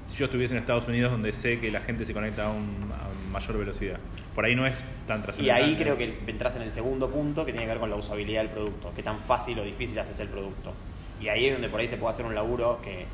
[0.10, 2.92] Si yo estuviese en Estados Unidos, donde sé que la gente se conecta a, un-
[2.94, 3.98] a mayor velocidad,
[4.36, 5.64] por ahí no es tan Y trascendental.
[5.64, 8.42] ahí creo que entras en el segundo punto que tiene que ver con la usabilidad
[8.42, 10.74] del producto, qué tan fácil o difícil haces el producto.
[11.22, 13.06] Y ahí es donde por ahí se puede hacer un laburo que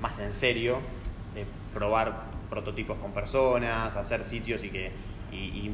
[0.00, 0.78] más en serio,
[1.34, 4.90] de probar prototipos con personas, hacer sitios y que
[5.32, 5.70] y,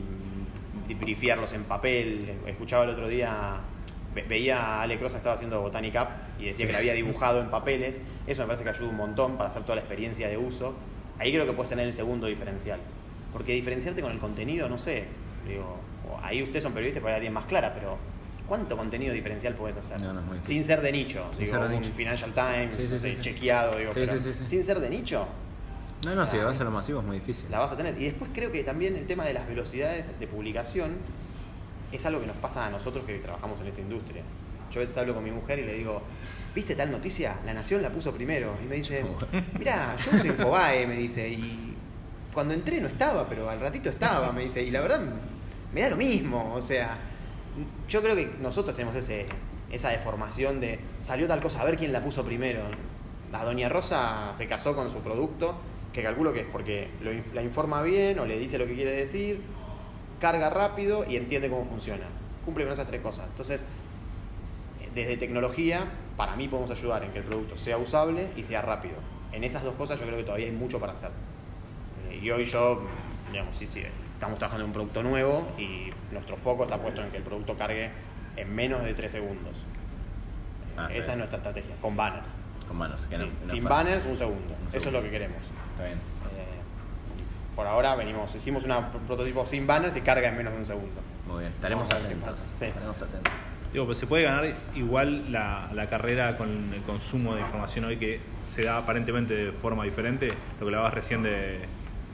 [0.88, 2.30] y brifiarlos en papel.
[2.46, 3.56] Escuchaba el otro día,
[4.14, 6.08] ve- veía a Ale Cross estaba haciendo Botanic Up
[6.40, 7.96] y decía que lo había dibujado en papeles.
[8.26, 10.74] Eso me parece que ayuda un montón para hacer toda la experiencia de uso.
[11.18, 12.78] Ahí creo que puedes tener el segundo diferencial.
[13.32, 15.04] Porque diferenciarte con el contenido, no sé,
[15.46, 15.76] digo,
[16.08, 17.98] o ahí ustedes son periodistas, para la tienen más clara, pero
[18.46, 20.00] ¿cuánto contenido diferencial puedes hacer?
[20.02, 21.94] No, no muy sin ser de nicho, Sin digo, ser de un nicho.
[21.94, 23.22] Financial Times, Sí, sí, no sé, sí, sí.
[23.22, 24.46] chequeado, digo, Sí, pero sí, sí, sí.
[24.48, 25.26] sin ser de nicho,
[26.04, 26.46] No, no, si Claro.
[26.48, 27.50] vas a lo masivo es muy difícil.
[27.50, 28.00] la vas a tener.
[28.00, 30.92] Y después creo que también el tema de las velocidades de publicación
[31.92, 34.22] es algo que nos pasa a nosotros que trabajamos en esta industria.
[34.72, 36.02] Yo a veces hablo con mi mujer y le digo,
[36.54, 37.36] ¿viste tal noticia?
[37.46, 38.54] La Nación la puso primero.
[38.62, 39.04] Y me dice,
[39.58, 41.74] mira, yo uso Infobae, me dice, y
[42.34, 45.00] cuando entré no estaba, pero al ratito estaba, me dice, y la verdad
[45.72, 46.54] me da lo mismo.
[46.54, 46.98] O sea,
[47.88, 49.24] yo creo que nosotros tenemos ese,
[49.70, 52.60] esa deformación de salió tal cosa, a ver quién la puso primero.
[53.32, 55.54] La Doña Rosa se casó con su producto,
[55.92, 58.92] que calculo que es porque lo la informa bien o le dice lo que quiere
[58.92, 59.40] decir,
[60.20, 62.04] carga rápido y entiende cómo funciona.
[62.44, 63.26] Cumple con esas tres cosas.
[63.30, 63.64] Entonces,
[64.94, 65.84] desde tecnología,
[66.16, 68.94] para mí podemos ayudar en que el producto sea usable y sea rápido.
[69.32, 71.10] En esas dos cosas yo creo que todavía hay mucho para hacer.
[72.10, 72.82] Eh, y hoy yo,
[73.30, 73.82] digamos, sí, sí,
[74.14, 77.56] estamos trabajando en un producto nuevo y nuestro foco está puesto en que el producto
[77.56, 77.90] cargue
[78.36, 79.54] en menos de 3 segundos.
[80.76, 82.38] Ah, Esa es nuestra estrategia, con banners.
[82.66, 83.68] Con manos, que Sí, no sin fácil.
[83.68, 84.54] banners, un segundo.
[84.60, 84.98] Un Eso es segundo.
[85.00, 85.38] lo que queremos.
[85.72, 85.98] Está bien.
[87.58, 88.72] Por ahora venimos, hicimos un
[89.08, 91.00] prototipo sin banners y carga en menos de un segundo.
[91.26, 91.52] Muy bien.
[91.54, 92.38] Estaremos atentos.
[92.38, 92.66] Sí.
[92.66, 93.32] Estaremos atentos.
[93.72, 97.96] Digo, pues se puede ganar igual la, la carrera con el consumo de información hoy
[97.96, 101.58] que se da aparentemente de forma diferente, lo que hablabas recién de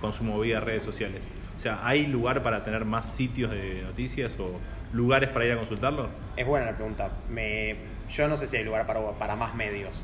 [0.01, 1.25] consumo vía redes sociales.
[1.59, 4.59] O sea, ¿hay lugar para tener más sitios de noticias o
[4.95, 6.09] lugares para ir a consultarlo?
[6.39, 7.11] Es buena la pregunta.
[7.29, 7.77] Me,
[8.11, 10.01] yo no sé si hay lugar para, para más medios.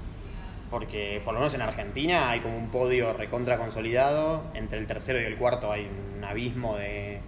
[0.71, 4.45] Porque por lo menos en Argentina hay como un podio recontra consolidado.
[4.55, 7.21] Entre el tercero y el cuarto hay un abismo de,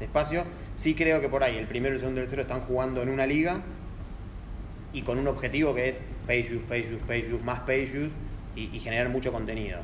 [0.00, 0.44] espacio.
[0.76, 3.08] Sí creo que por ahí el primero, el segundo y el tercero están jugando en
[3.08, 3.62] una liga.
[4.92, 8.12] Y con un objetivo que es page views, page views, page views, más page views.
[8.56, 9.78] Y, y generar mucho contenido.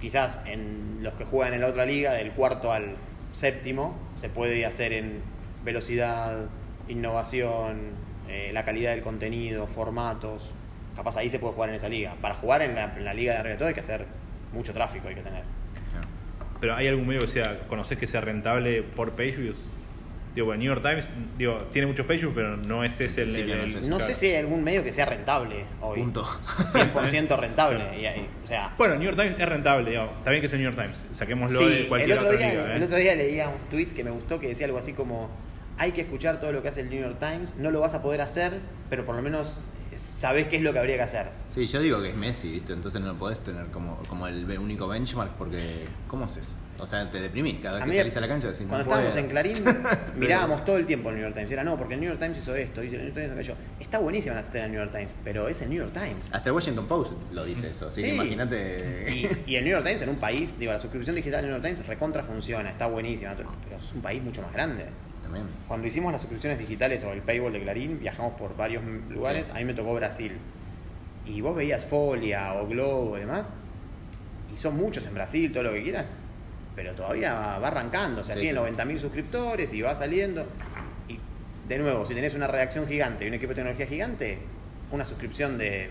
[0.00, 2.94] Quizás en los que juegan en la otra liga, del cuarto al
[3.32, 5.20] séptimo, se puede hacer en
[5.64, 6.46] velocidad,
[6.88, 7.90] innovación,
[8.28, 10.42] eh, la calidad del contenido, formatos.
[10.98, 12.14] Capaz ahí se puede jugar en esa liga.
[12.20, 14.04] Para jugar en la, en la liga de arriba de todo hay que hacer
[14.52, 15.42] mucho tráfico, hay que tener.
[15.92, 16.06] Claro.
[16.60, 19.58] Pero ¿hay algún medio que sea, conoces que sea rentable por page views?
[20.34, 21.06] Digo, bueno, New York Times,
[21.38, 23.32] digo, tiene muchos page views, pero no es ese el...
[23.32, 23.90] Sí, el- no el- es ese.
[23.90, 24.12] No claro.
[24.12, 26.00] sé si hay algún medio que sea rentable hoy.
[26.00, 26.24] Punto.
[26.24, 27.84] 100% rentable.
[28.00, 28.06] Y
[28.44, 30.72] o sea, Bueno, New York Times es rentable, digo, está bien que sea el New
[30.72, 32.72] York Times, saquémoslo Sí, de el cualquier otro, otra día, liga.
[32.72, 32.76] ¿eh?
[32.76, 35.30] el otro día leía un tweet que me gustó que decía algo así como
[35.78, 38.02] hay que escuchar todo lo que hace el New York Times, no lo vas a
[38.02, 38.52] poder hacer,
[38.90, 39.58] pero por lo menos
[39.98, 41.26] sabés qué es lo que habría que hacer.
[41.50, 42.72] Sí, yo digo que es Messi, ¿viste?
[42.72, 45.86] Entonces no lo podés tener como, como el único benchmark porque.
[46.06, 46.56] ¿Cómo haces?
[46.80, 48.48] O sea, te deprimís cada vez A que mí, salís a la cancha.
[48.48, 49.54] Decís, cuando estábamos en Clarín,
[50.16, 51.50] mirábamos todo el tiempo el New York Times.
[51.50, 53.54] Era no, porque el New York Times hizo esto, hizo el New York Times aquello.
[53.80, 56.32] Está buenísima la estrategia del New York Times, pero es el New York Times.
[56.32, 58.14] Hasta el Washington Post lo dice eso, así que Sí.
[58.14, 59.06] imagínate.
[59.46, 61.60] Y, y el New York Times en un país, digo, la suscripción digital del New
[61.60, 64.84] York Times recontra funciona, está buenísima, pero es un país mucho más grande.
[65.28, 65.46] También.
[65.68, 69.52] Cuando hicimos las suscripciones digitales o el paywall de Clarín, viajamos por varios lugares, Sí.
[69.54, 70.32] a mí me tocó Brasil.
[71.26, 73.50] Y vos veías Folia o Globo y demás,
[74.54, 76.10] y son muchos en Brasil, todo lo que quieras,
[76.74, 80.46] pero todavía va arrancando, o sea, Sí, tiene sí, 90.000 suscriptores y va saliendo.
[81.08, 81.18] Y
[81.68, 84.38] de nuevo, si tenés una redacción gigante y un equipo de tecnología gigante,
[84.90, 85.90] una suscripción de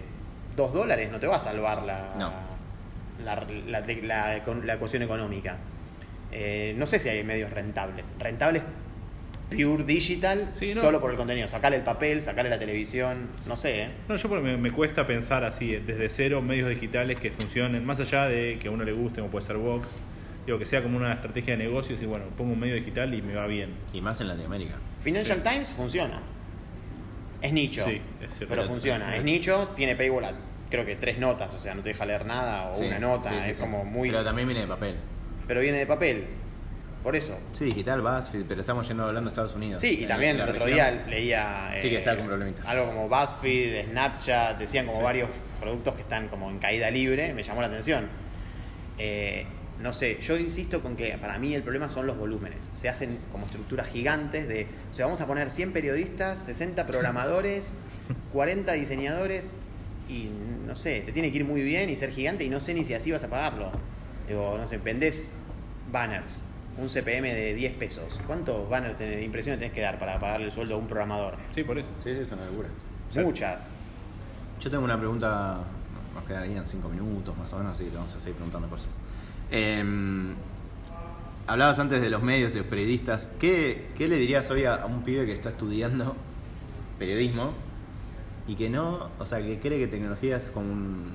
[0.56, 2.32] 2 dólares no te va a salvar la, No.
[3.24, 3.86] la, la, la-
[4.42, 5.58] la- la ecuación económica.
[6.32, 8.12] Eh, no sé si hay medios rentables.
[8.20, 8.64] Rentables
[9.50, 10.82] pure digital, Sí, no.
[10.82, 11.48] solo por el contenido.
[11.48, 13.90] Sacarle el papel, sacarle la televisión, no sé, ¿eh?
[14.10, 18.00] No, yo porque me, me cuesta pensar así, desde cero, medios digitales que funcionen, más
[18.00, 19.88] allá de que a uno le guste, como puede ser Vox,
[20.46, 23.22] digo, que sea como una estrategia de negocios y bueno, pongo un medio digital y
[23.22, 23.70] me va bien.
[23.94, 24.76] Y más en Latinoamérica.
[25.02, 25.50] Financial Sí.
[25.50, 26.20] Times funciona.
[27.42, 27.86] Es nicho.
[27.86, 28.48] Sí, es cierto.
[28.50, 29.16] pero funciona.
[29.16, 30.32] Es nicho, tiene paywall a,
[30.70, 33.30] creo que tres notas, o sea, no te deja leer nada o Sí, una nota,
[33.30, 33.64] sí, sí, es sí.
[33.64, 34.10] como muy...
[34.10, 34.96] Pero también viene de papel.
[35.48, 36.26] pero viene de papel.
[37.08, 37.40] Por eso.
[37.54, 39.80] Sí, digital, BuzzFeed, pero estamos yendo hablando de Estados Unidos.
[39.80, 41.72] Sí, y también el otro día leía.
[41.78, 42.68] Sí, que eh, está con problemitas.
[42.68, 45.04] Algo como BuzzFeed, Snapchat, decían como Sí.
[45.06, 45.30] varios
[45.62, 48.10] productos que están como en caída libre, me llamó la atención.
[48.98, 49.46] Eh,
[49.80, 52.66] no sé, yo insisto con que para mí el problema son los volúmenes.
[52.66, 54.68] Se hacen como estructuras gigantes de.
[54.92, 57.76] O sea, vamos a poner 100 periodistas, 60 programadores,
[58.34, 59.56] 40 diseñadores
[60.10, 60.30] y
[60.66, 62.84] no sé, te tiene que ir muy bien y ser gigante y no sé ni
[62.84, 63.72] si así vas a pagarlo.
[64.28, 65.30] Digo, no sé, vendés
[65.90, 66.44] banners,
[66.78, 68.06] un CPM de 10 pesos.
[68.26, 71.36] ¿Cuántos banners, de impresiones tenés que dar para pagarle el sueldo a un programador?
[71.54, 71.90] Sí, por eso.
[71.98, 72.70] Sí, sí, es una locura.
[73.16, 73.70] Muchas.
[74.60, 75.60] Yo tengo una pregunta,
[76.14, 78.98] nos quedarían cinco minutos más o menos, así que te vamos a seguir preguntando cosas.
[79.52, 80.36] Em,
[81.48, 83.30] hablabas antes de los medios y los periodistas.
[83.40, 86.16] ¿Qué, qué le dirías hoy a, a un pibe que está estudiando
[87.00, 87.54] periodismo
[88.48, 91.12] y que no, o sea, que cree que tecnología es como un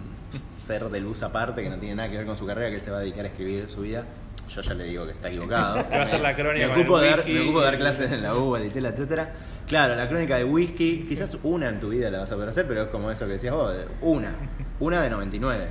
[0.58, 2.80] ser de luz aparte, que no tiene nada que ver con su carrera, que él
[2.80, 4.06] se va a dedicar a escribir su vida?
[4.48, 5.76] Yo ya le digo que está equivocado.
[5.92, 7.32] Va a hacer la crónica me ocupo, de dar, whisky.
[7.32, 9.32] me ocupo de dar clases en la U, en Itela, etcétera.
[9.66, 12.66] Claro, la crónica de whisky, quizás una en tu vida la vas a poder hacer,
[12.66, 14.34] pero es como eso que decías vos, una.
[14.80, 15.68] Una de 99.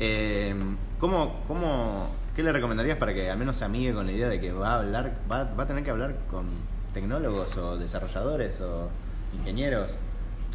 [0.00, 0.54] Eh,
[0.98, 4.40] ¿cómo, cómo, ¿Qué le recomendarías para que al menos se amigue con la idea de
[4.40, 6.46] que va a hablar, va, va a tener que hablar con
[6.94, 8.88] tecnólogos o desarrolladores o
[9.36, 9.96] ingenieros?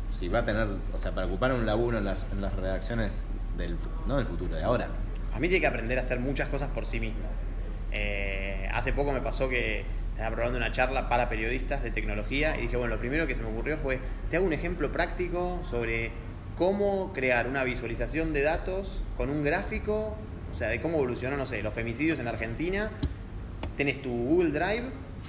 [0.10, 3.26] Si va a tener, o sea, para ocupar un laburo en las, en las redacciones
[3.58, 3.76] del,
[4.08, 4.88] no del futuro, de ahora.
[5.34, 7.26] A mí tiene que aprender a hacer muchas cosas por sí mismo.
[7.94, 12.64] Eh, hace poco me pasó que estaba probando una charla para periodistas de tecnología y
[12.64, 16.12] dije, bueno, lo primero que se me ocurrió fue, te hago un ejemplo práctico sobre
[16.58, 20.16] cómo crear una visualización de datos con un gráfico,
[20.54, 22.92] o sea, de cómo evolucionó, no sé, los femicidios en Argentina.
[23.76, 24.84] Tenés tu Google Drive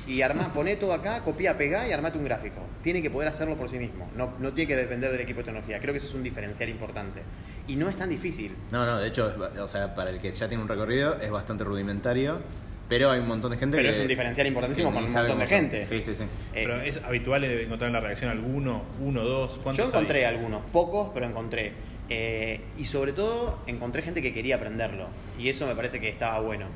[0.06, 2.60] y armá, poné todo acá, copia, pegá y armate un gráfico.
[2.82, 4.10] Tiene que poder hacerlo por sí mismo.
[4.16, 5.78] No, no tiene que depender del equipo de tecnología.
[5.80, 7.22] Creo que eso es un diferencial importante.
[7.66, 8.54] Y no es tan difícil.
[8.70, 11.30] No, no, de hecho, es o sea, para el que ya tiene un recorrido es
[11.30, 12.40] bastante rudimentario,
[12.88, 13.96] pero hay un montón de gente Pero que...
[13.96, 15.82] es un diferencial importantísimo ni un montón de gente.
[15.82, 16.24] Sí, sí, sí.
[16.24, 20.34] Eh, Pero es habitual encontrar en la reacción alguno, uno, dos, ¿cuántos Yo encontré hay?
[20.34, 21.72] algunos, pocos, pero encontré.
[22.10, 25.06] Eh, y sobre todo encontré gente que quería aprenderlo.
[25.38, 26.66] Y eso me parece que estaba bueno.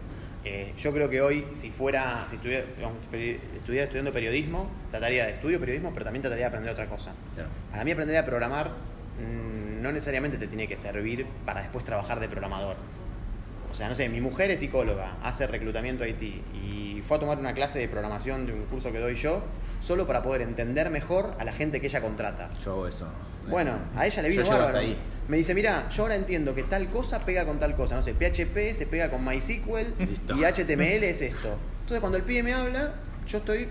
[0.44, 2.98] Eh, yo creo que hoy, si fuera, si estuviera, digamos,
[3.57, 7.12] estuviera estudiando periodismo, trataría de estudio periodismo, pero también trataría de aprender otra cosa.
[7.35, 7.51] Claro.
[7.70, 12.20] Para mí aprender a programar mm, no necesariamente te tiene que servir para después trabajar
[12.20, 12.77] de programador.
[13.79, 17.38] O sea, no sé, mi mujer es psicóloga, hace reclutamiento IT y fue a tomar
[17.38, 19.41] una clase de programación de un curso que doy yo,
[19.81, 22.51] solo para poder entender mejor a la gente que ella contrata.
[22.64, 23.07] Yo hago eso.
[23.49, 24.67] Bueno, a ella le vino Yo bárbaro.
[24.67, 24.99] hasta ahí.
[25.29, 27.95] Me dice, mira, yo ahora entiendo que tal cosa pega con tal cosa.
[27.95, 30.35] No sé, PHP se pega con MySQL Listo.
[30.37, 31.57] y HTML es esto.
[31.83, 32.95] Entonces cuando el pibe me habla,
[33.29, 33.69] yo estoy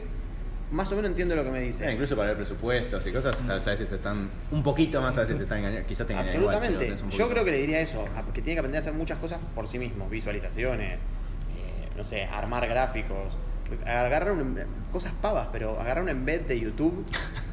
[0.72, 1.88] más o menos entiendo lo que me dice.
[1.88, 5.22] Eh, incluso para ver presupuestos y cosas, a veces te están un poquito más, a
[5.22, 7.04] veces te están engañando, quizás te engañan Absolutamente.
[7.04, 8.04] un Yo creo que le diría eso,
[8.34, 12.26] que tiene que aprender a hacer muchas cosas por sí mismo, visualizaciones, eh, no sé,
[12.26, 13.34] armar gráficos,
[13.86, 14.60] agarrar un-
[14.92, 17.06] cosas pavas, pero agarrar un embed de YouTube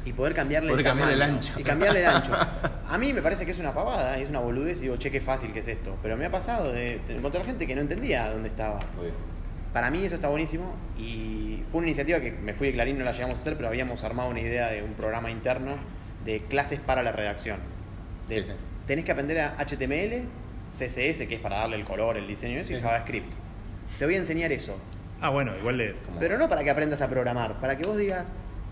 [0.05, 1.53] y poder cambiarle Poder el cambiarle el ancho.
[1.59, 2.31] Y cambiarle el ancho.
[2.87, 5.19] A mí me parece que es una pavada, es una boludez y digo, che, qué
[5.19, 5.97] fácil que es esto.
[6.03, 8.75] Pero me ha pasado de, de encontrar gente que no entendía dónde estaba.
[8.99, 9.11] Obvio.
[9.75, 13.03] Para mí eso está buenísimo y fue una iniciativa que me fui de Clarín, no
[13.03, 15.75] la llegamos a hacer, pero habíamos armado una idea de un programa interno
[16.23, 17.57] de clases para la redacción.
[18.29, 18.53] De- Sí, sí.
[18.87, 20.23] Tenés que aprender a HTML,
[20.69, 22.81] CSS, que es para darle el color, el diseño y eso, y Sí.
[22.81, 23.33] JavaScript.
[23.99, 24.77] Te voy a enseñar eso,
[25.19, 25.93] Ah, bueno, igual le...
[25.95, 28.27] Como- pero no para que aprendas a programar, para que vos digas,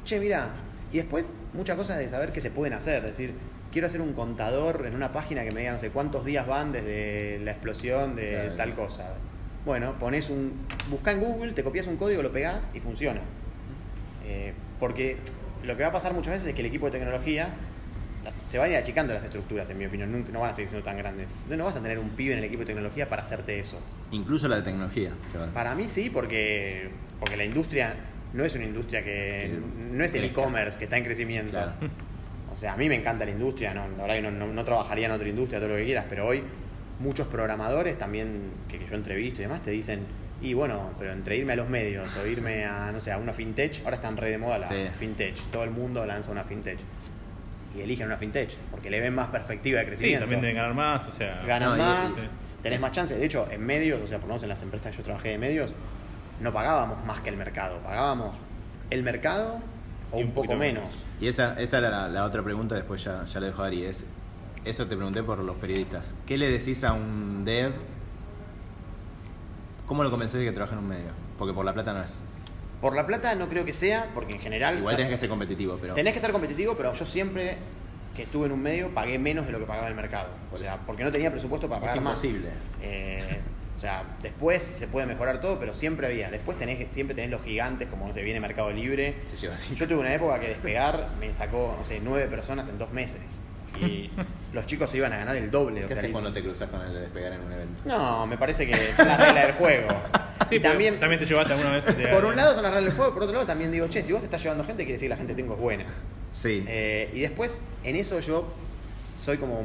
[0.05, 0.51] che, mira,
[0.93, 3.33] y después muchas cosas de saber que se pueden hacer, es decir,
[3.73, 6.71] quiero hacer un contador en una página que me diga no sé cuántos días van
[6.71, 8.55] desde la explosión de Claro.
[8.55, 9.09] tal cosa.
[9.65, 10.53] Bueno, pones un.
[10.89, 13.21] Busca en Google, te copias un código, lo pegás y funciona.
[14.25, 15.17] Eh, porque
[15.63, 17.49] lo que va a pasar muchas veces es que el equipo de tecnología
[18.23, 20.55] las- se van a ir achicando las estructuras, en mi opinión, nunca, no van a
[20.55, 21.27] seguir siendo tan grandes.
[21.29, 23.79] Entonces no vas a tener un pibe en el equipo de tecnología para hacerte eso.
[24.11, 25.11] Incluso la de tecnología.
[25.25, 25.47] se va.
[25.47, 27.95] Para mí sí, porque, porque la industria
[28.33, 29.59] no es una industria que.
[29.91, 31.51] No es el e-commerce que está en crecimiento.
[31.51, 31.71] Claro.
[32.51, 34.63] O sea, a mí me encanta la industria, no, la verdad que no, no- no
[34.65, 36.43] trabajaría en otra industria, todo lo que quieras, pero hoy
[37.03, 39.99] muchos programadores también que, que yo entrevisto y demás te dicen,
[40.41, 43.33] y bueno, pero entre irme a los medios o irme a, no sé, a una
[43.33, 44.75] fintech, ahora están re de moda las Sí.
[44.97, 46.79] fintech, todo el mundo lanza una fintech.
[47.77, 50.21] Y eligen una fintech, porque le ven más perspectiva de Sí, crecimiento.
[50.21, 51.43] también deben ganar más, o sea...
[51.47, 53.17] Ganan No, más, y- tenés más chances.
[53.19, 55.29] De hecho, en medios, o sea, por lo menos en las empresas que yo trabajé
[55.29, 55.73] de medios,
[56.39, 58.35] no pagábamos más que el mercado, pagábamos
[58.89, 59.59] el mercado
[60.11, 60.83] o Y un, un poco menos.
[60.83, 61.05] menos.
[61.19, 63.85] Y esa, esa era la, la otra pregunta, después ya, ya la dejo a Ari.
[63.85, 64.05] Es,
[64.65, 66.15] eso te pregunté por los periodistas.
[66.25, 67.73] ¿Qué le decís a un dev?
[69.85, 71.09] ¿Cómo lo convences de que trabaje en un medio?
[71.37, 72.21] Porque por la plata no es.
[72.81, 75.77] Por la plata no creo que sea, porque en general Igual tenés que ser competitivo,
[75.81, 75.93] pero.
[75.93, 77.57] tenés que ser competitivo, pero yo siempre
[78.15, 80.27] que estuve en un medio pagué menos de lo que pagaba el mercado.
[80.53, 82.23] O sea, porque no tenía presupuesto para Es pagar más.
[82.23, 82.49] imposible.
[82.81, 83.39] Eh,
[83.75, 86.29] o sea, después se puede mejorar todo, pero siempre había.
[86.29, 89.15] Después tenés, siempre tenés los gigantes, como no sé, viene Mercado Libre.
[89.25, 89.75] Se lleva así.
[89.75, 93.43] Yo tuve una época que despegar me sacó, no sé, nueve personas en dos meses.
[93.81, 94.09] Y
[94.53, 95.85] los chicos se iban a ganar el doble.
[95.85, 97.83] o ¿Qué sea, haces cuando te cruzas con el de despegar en un evento?
[97.85, 99.87] No, me parece que es la regla del juego.
[100.49, 101.97] Sí, y también, también te llevaste alguna vez...
[101.97, 104.03] de- por un lado son las reglas del juego, por otro lado también digo, che,
[104.03, 105.85] si vos te estás llevando gente, quiere decir que la gente que tengo es buena.
[106.33, 106.65] Sí.
[106.67, 108.51] Eh, y después, en eso yo
[109.21, 109.63] soy como.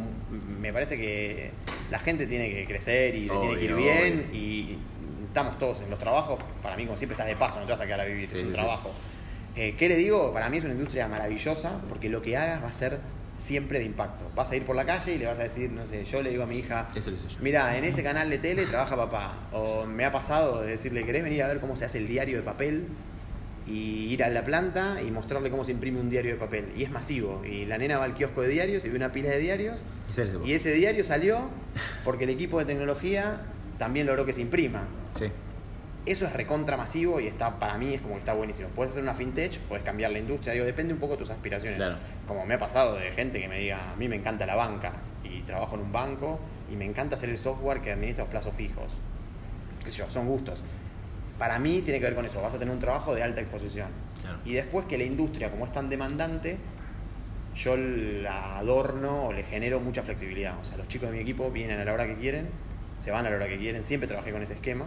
[0.61, 1.51] Me parece que
[1.91, 4.31] la gente tiene que crecer y le tiene que ir Obvio, bien.
[4.33, 4.79] Y
[5.27, 6.39] estamos todos en los trabajos.
[6.63, 8.31] Para mí, como siempre, estás de paso, no te vas a quedar a vivir.
[8.31, 8.63] Sí, es un sí, sí.
[8.63, 8.93] trabajo.
[9.57, 10.33] Eh, ¿Qué le digo?
[10.33, 12.99] Para mí es una industria maravillosa porque lo que hagas va a ser
[13.39, 14.31] siempre de impacto.
[14.35, 16.29] Vas a ir por la calle y le vas a decir, no sé, yo le
[16.31, 16.89] digo a mi hija.
[16.95, 17.39] Eso lo hice yo.
[17.41, 19.35] Mira, en ese canal de tele trabaja papá.
[19.53, 22.37] O me ha pasado de decirle, ¿querés venir a ver cómo se hace el diario
[22.37, 22.85] de papel?
[23.67, 26.73] Y ir a la planta y mostrarle cómo se imprime un diario de papel.
[26.77, 27.45] Y es masivo.
[27.45, 29.81] Y la nena va al kiosco de diarios y ve una pila de diarios.
[30.17, 31.51] El- Y ese diario salió
[32.05, 33.43] porque el equipo de tecnología
[33.79, 34.85] también logró que se imprima.
[35.15, 35.27] Sí.
[36.09, 38.71] Eso es recontra masivo y está para mí es como que está buenísimo.
[38.71, 41.77] Puedes hacer una fintech, puedes cambiar la industria, digo, depende un poco de tus aspiraciones.
[41.77, 41.97] Claro.
[42.27, 44.93] Como me ha pasado de gente que me diga, a mí me encanta la banca
[45.23, 46.41] y trabajo en un banco
[46.73, 48.91] y me encanta hacer el software que administra los plazos fijos.
[49.85, 50.65] Qué sé yo, son gustos.
[51.39, 53.89] Para mí tiene que ver con eso, vas a tener un trabajo de alta exposición.
[54.23, 54.39] Claro.
[54.47, 56.57] Y después que la industria, como es tan demandante,
[57.55, 60.59] yo la adorno o le genero mucha flexibilidad.
[60.59, 62.49] O sea, los chicos de mi equipo vienen a la hora que quieren,
[62.97, 64.87] se van a la hora que quieren, siempre trabajé con ese esquema,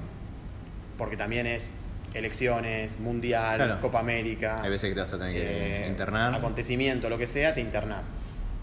[0.98, 1.70] porque también es
[2.14, 3.82] elecciones, mundial, Claro.
[3.82, 6.34] Copa América, Hay veces que te vas a tener que eh, internar.
[6.36, 8.14] acontecimiento, lo que sea, te internás.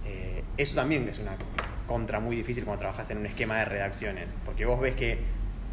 [0.07, 1.33] Eh, eso también es una
[1.87, 5.19] contra muy difícil cuando trabajas en un esquema de redacciones, porque vos ves que,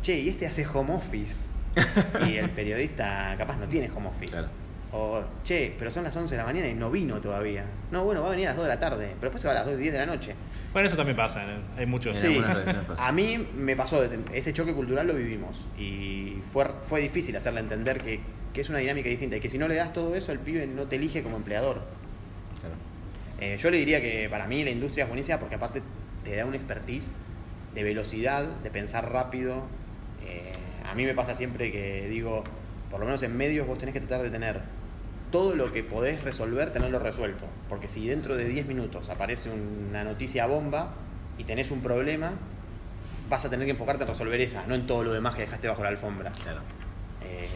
[0.01, 1.47] che, y este hace home office.
[2.25, 4.31] y el periodista capaz no tiene home office.
[4.31, 4.47] Claro.
[4.91, 7.65] O, che, pero son las 11 de la mañana y no vino todavía.
[7.91, 9.53] No, bueno, va a venir a las 2 de la tarde, pero después se va
[9.53, 10.35] a las 2 10 de la noche.
[10.71, 11.57] Bueno, eso también pasa, ¿eh?
[11.77, 12.23] hay muchos.
[12.23, 12.41] En Sí,
[12.87, 13.07] pasa.
[13.07, 18.01] a mí me pasó, ese choque cultural lo vivimos y fue, fue difícil hacerle entender
[18.01, 18.19] que,
[18.53, 20.67] que es una dinámica distinta y que si no le das todo eso, el pibe
[20.67, 21.81] no te elige como empleador.
[22.59, 22.75] Claro.
[23.39, 25.81] Eh, yo le diría que para mí la industria es buenísima porque aparte
[26.23, 27.11] te da un expertise
[27.73, 29.63] de velocidad, de pensar rápido.
[30.25, 30.51] Eh,
[30.89, 32.43] a mí me pasa siempre que digo,
[32.89, 34.61] por lo menos en medios vos tenés que tratar de tener
[35.31, 37.45] todo lo que podés resolver, tenerlo resuelto.
[37.67, 40.93] Porque si dentro de 10 minutos aparece una noticia bomba
[41.37, 42.33] y tenés un problema,
[43.29, 45.67] vas a tener que enfocarte en resolver esa, no en todo lo demás que dejaste
[45.67, 46.31] bajo la alfombra.
[46.31, 46.61] Claro.
[47.21, 47.49] Eh,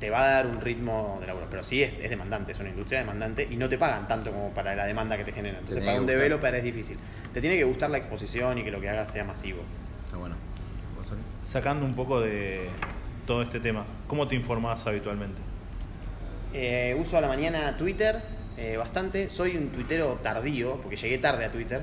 [0.00, 2.70] te va a dar un ritmo de laburo, pero sí es, es demandante, es una
[2.70, 5.60] industria demandante y no te pagan tanto como para la demanda que te generan.
[5.60, 6.98] Entonces, para un developer es difícil.
[7.32, 9.62] Te tiene que gustar la exposición y que lo que hagas sea masivo.
[10.04, 10.34] Está bueno.
[11.40, 12.68] Sacando un poco de
[13.26, 15.40] todo este tema, ¿cómo te informás habitualmente?
[16.54, 18.16] Eh, uso a la mañana Twitter
[18.58, 19.30] eh, bastante.
[19.30, 21.80] Soy un tuitero tardío, porque llegué tarde a Twitter.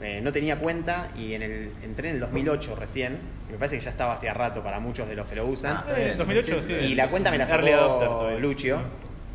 [0.00, 3.18] Eh, no tenía cuenta y en el, entré en el 2008 recién.
[3.50, 5.76] Me parece que ya estaba hacía rato para muchos de los que lo usan.
[5.78, 6.16] Ah, bien.
[6.18, 6.72] 2008, sí.
[6.72, 8.30] y la cuenta me la sacó.
[8.40, 8.80] Lucio.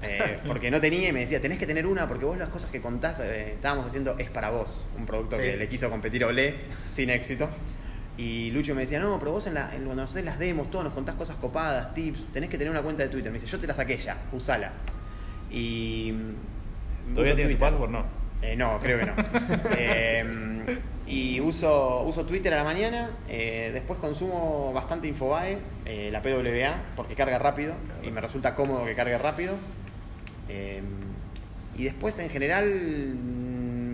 [0.04, 2.70] eh, porque no tenía y me decía, tenés que tener una porque vos las cosas
[2.70, 5.44] que contás, eh, estábamos haciendo Es para vos, un producto Sí.
[5.44, 6.56] que le quiso competir a Olé
[6.92, 7.48] sin éxito.
[8.18, 10.84] Y Lucho me decía, no, pero vos en la, en, cuando haces las demos, todo,
[10.84, 13.32] nos contás cosas copadas, tips, tenés que tener una cuenta de Twitter.
[13.32, 14.72] Me dice, yo te la saqué ya, usala.
[15.52, 16.14] Y...
[16.14, 17.72] mm, ¿Todavía tienes tu Twitter.
[17.72, 17.90] password?
[17.92, 18.06] No.
[18.42, 19.14] Eh, no, creo que no.
[19.78, 23.10] Eh, y uso, uso Twitter a la mañana.
[23.28, 28.86] eh, después consumo bastante Infobae, eh, la PWA, porque carga rápido y me resulta cómodo
[28.86, 29.56] que cargue rápido.
[30.50, 30.82] Eh,
[31.76, 32.66] y después, en general,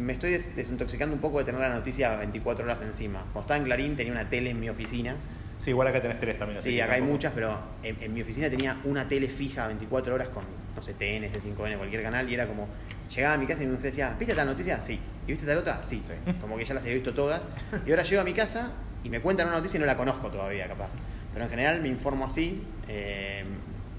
[0.10, 3.20] me estoy des- desintoxicando un poco de tener la noticia 24 horas encima.
[3.32, 5.16] Cuando estaba en Clarín tenía una tele en mi oficina.
[5.60, 6.60] Sí, igual acá tenés tres también.
[6.60, 10.30] Sí, acá hay muchas, pero en, en mi oficina tenía una tele fija 24 horas
[10.30, 10.46] con,
[10.76, 12.68] no sé, TN, C5N, cualquier canal, y era como,
[13.16, 14.82] llegaba a mi casa y mi mujer decía, ¿viste tal noticia?
[14.82, 15.00] Sí.
[15.28, 15.84] ¿Y viste tal otra?
[15.84, 16.02] Sí.
[16.42, 17.48] Como que ya las había visto todas.
[17.86, 18.72] Y ahora llego a mi casa
[19.04, 20.90] y me cuentan una noticia y no la conozco todavía, capaz.
[21.34, 23.44] Pero en general me informo así, eh,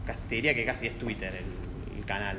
[0.06, 2.38] casi, te diría que casi es Twitter el, el canal.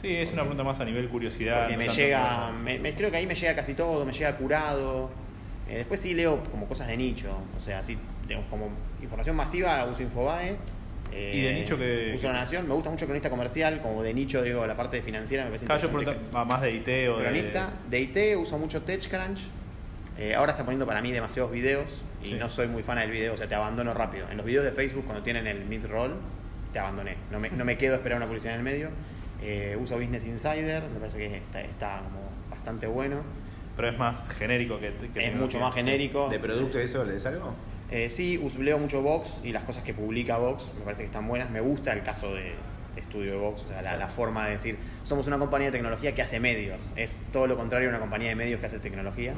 [0.00, 1.68] Sí, es una pregunta más a nivel curiosidad.
[1.68, 4.36] Porque me llega, por- me, me- creo que ahí me llega casi todo, me llega
[4.36, 5.10] curado.
[5.68, 8.70] Eh, después sí leo como cosas de nicho, o sea, así, digamos, como
[9.02, 10.56] información masiva uso Infobae.
[11.12, 14.12] eh, ¿Y de nicho que- Uso La Nación, me gusta mucho Cronista Comercial, como de
[14.14, 17.24] nicho, digo, la parte financiera me parece Claro, yo pregunto más de IT o de.
[17.24, 19.40] Cronista, de IT uso mucho TechCrunch.
[20.18, 21.86] Eh, ahora está poniendo para mí demasiados videos
[22.22, 22.34] y Sí.
[22.34, 24.26] no soy muy fan del video, o sea, te abandono rápido.
[24.30, 26.14] En los videos de Facebook, cuando tienen el mid-roll,
[26.72, 27.16] te abandoné.
[27.30, 28.88] No me, no me quedo a esperar una publicidad en el medio.
[29.42, 33.22] Eh, uso Business Insider, me parece que está, está como bastante bueno.
[33.76, 34.92] Pero es más genérico que.
[35.14, 35.80] que es mucho más Sí.
[35.80, 36.28] genérico.
[36.28, 37.54] ¿De producto eso lees algo?
[37.90, 41.06] Eh, sí, us- leo mucho Vox y las cosas que publica Vox me parece que
[41.06, 41.48] están buenas.
[41.50, 42.42] Me gusta el caso de,
[42.94, 45.72] de estudio de Vox, o sea, la, la forma de decir, somos una compañía de
[45.72, 46.82] tecnología que hace medios.
[46.96, 49.32] Es todo lo contrario a una compañía de medios que hace tecnología.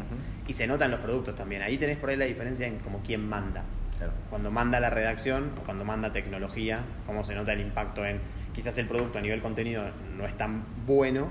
[0.48, 1.60] Y se nota en los productos también.
[1.62, 3.62] Ahí tenés por ahí la diferencia en como quién manda.
[4.00, 4.12] Claro.
[4.30, 8.18] Cuando manda la redacción o cuando manda tecnología, cómo se nota el impacto en
[8.54, 9.84] quizás el producto a nivel contenido
[10.16, 11.28] no es tan bueno,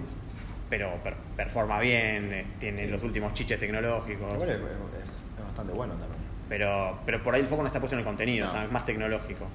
[0.70, 4.32] pero per- performa bien, eh, tiene los últimos chiches tecnológicos.
[4.34, 6.22] Igual es, bastante bueno también.
[6.48, 8.64] Pero, pero por ahí el foco no está puesto en el contenido, No.
[8.64, 9.48] es más tecnológico.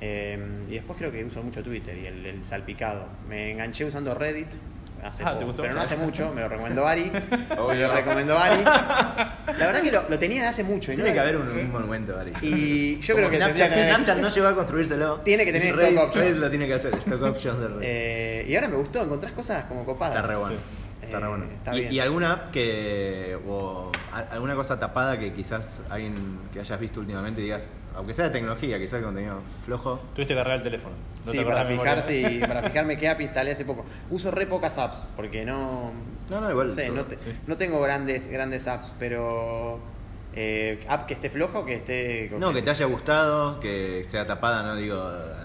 [0.00, 0.38] Eh,
[0.68, 3.06] y después creo que uso mucho Twitter y el, el salpicado.
[3.28, 4.48] Me enganché usando Reddit
[5.02, 5.62] hace Ah, ¿te poco, gustó?
[5.62, 7.10] pero no hace mucho, me lo recomendó Ari.
[7.68, 8.62] me lo recomendó Ari.
[8.64, 10.92] La verdad que lo, lo tenía de hace mucho.
[10.92, 12.32] y no Tiene que haber un, un monumento, Ari.
[12.42, 15.20] Y yo Como creo que Snapchat, que tener- Snapchat no llegó a construírselo.
[15.20, 16.14] Tiene que tener stock options.
[16.26, 17.82] Reddit lo tiene que hacer, stock options de Reddit.
[17.82, 20.16] Eh, y ahora me gustó, encontrás cosas como copadas.
[20.16, 20.56] Está re bueno.
[20.56, 20.81] Sí.
[21.02, 21.44] Eh, bueno.
[21.52, 21.92] está ¿Y, bien.
[21.92, 23.38] y alguna app que.
[23.46, 28.26] o a- alguna cosa tapada que quizás alguien que hayas visto últimamente digas, aunque sea
[28.26, 30.00] de tecnología, quizás el contenido flojo.
[30.14, 30.94] Tuviste que agarrar el teléfono.
[31.24, 33.84] ¿No sí, te para, fijar, sí, para fijarme qué app instalé hace poco.
[34.10, 35.92] Uso re pocas apps, porque no.
[36.30, 36.68] No, no, igual.
[36.68, 37.36] No sé, todo, no, te- sí.
[37.46, 39.80] no tengo grandes, grandes apps, pero.
[40.34, 42.30] eh, app que esté floja o que esté.
[42.38, 44.96] No, que te haya gustado, que sea tapada, no digo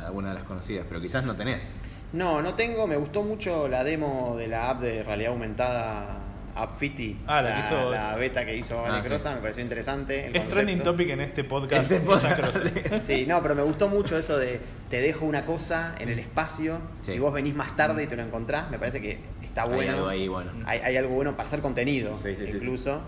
[0.05, 1.79] alguna de las conocidas, pero quizás no tenés.
[2.13, 2.87] No, no tengo.
[2.87, 6.17] Me gustó mucho la demo de la app de realidad aumentada.
[6.59, 9.09] AppFitty, Ah, la la, que hizo- la beta que hizo Ah, Alex sí.
[9.13, 10.21] Rosa, me pareció interesante.
[10.21, 10.55] el Es concepto.
[10.55, 11.83] trending topic en este podcast.
[11.91, 12.57] Este podcast.
[13.03, 16.79] Sí, no, pero me gustó mucho eso de te dejo una cosa en el espacio
[17.01, 17.11] Sí.
[17.11, 18.71] y vos venís más tarde y te lo encontrás.
[18.71, 19.91] Me parece que está Hay bueno.
[19.93, 20.51] algo ahí, bueno.
[20.65, 23.01] Hay, hay algo bueno para hacer contenido, Sí, sí, sí, incluso.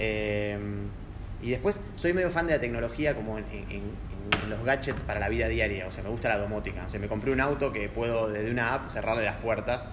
[0.00, 0.58] Eh,
[1.40, 3.82] y después soy medio fan de la tecnología como en, en- en
[4.48, 5.86] los gadgets para la vida diaria.
[5.86, 6.84] O sea, me gusta la domótica.
[6.86, 9.90] O sea, me compré un auto que puedo desde una app cerrarle las puertas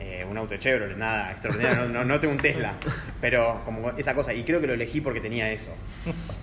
[0.00, 2.74] Eh, un auto Chevrolet, nada extraordinario, no, no, no tengo un Tesla,
[3.20, 5.74] pero como esa cosa, y creo que lo elegí porque tenía eso.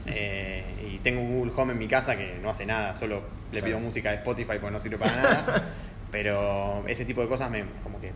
[0.07, 0.61] Eh,
[0.91, 3.21] y tengo un Google Home en mi casa que no hace nada, solo
[3.53, 3.79] le pido Claro.
[3.79, 5.63] música de Spotify porque no sirve para nada,
[6.11, 8.11] pero ese tipo de cosas me como que...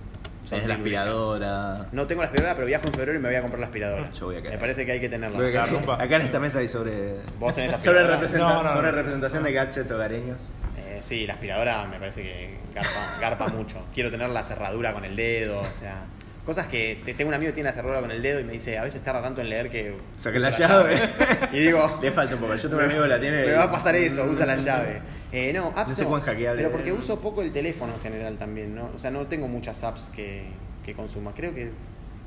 [0.49, 1.85] Tenés la aspiradora.
[1.91, 4.11] No tengo la aspiradora, pero viajo en febrero y me voy a comprar la aspiradora.
[4.11, 4.53] Yo voy a quedar.
[4.53, 5.39] Me parece que hay que tenerla.
[5.39, 5.63] La
[5.95, 7.15] acá, en esta mesa hay sobre.
[7.37, 8.15] Vos tenés la sobre, aspiradora.
[8.21, 8.95] representa- No, no, sobre no.
[8.97, 10.51] representación de gadgets hogareños.
[10.77, 13.85] Eh, sí, la aspiradora me parece que garpa, garpa mucho.
[13.93, 16.03] Quiero tener la cerradura con el dedo, o sea,
[16.49, 18.53] cosas que te- tengo un amigo que tiene la cerradura con el dedo y me
[18.53, 20.95] dice, a veces tarda tanto en leer que Saqué la llave.
[21.53, 22.55] Y digo, Le falta un poco.
[22.55, 23.37] Yo tengo un amigo que la tiene.
[23.45, 25.01] me y- va a pasar eso, usa la llave.
[25.31, 28.37] Eh, no, apps No se pueden hackear, Pero porque uso poco el teléfono en general
[28.37, 28.89] también, ¿no?
[28.95, 30.45] O sea, no tengo muchas apps que,
[30.83, 31.33] que consuma.
[31.35, 31.69] Creo que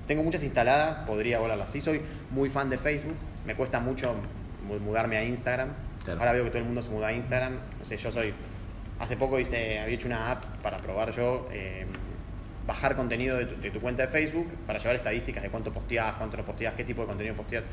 [0.06, 1.70] tengo muchas instaladas, podría volarlas.
[1.72, 2.00] Sí soy
[2.30, 4.14] muy fan de Facebook, me cuesta mucho
[4.68, 5.70] mu- mudarme a Instagram.
[6.04, 6.20] Claro.
[6.20, 7.54] Ahora veo que todo el mundo se muda a Instagram.
[7.80, 8.32] No sé, yo soy...
[9.00, 11.86] Hace poco hice, había hecho una app para probar yo, eh,
[12.66, 16.14] bajar contenido de tu, de tu cuenta de Facebook para llevar estadísticas de cuánto posteás,
[16.14, 17.64] cuánto no posteás, qué tipo de contenido posteás.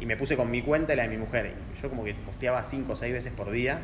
[0.00, 1.52] Y me puse con mi cuenta y la de mi mujer.
[1.76, 3.78] Y yo como que posteaba 5 o 6 veces por día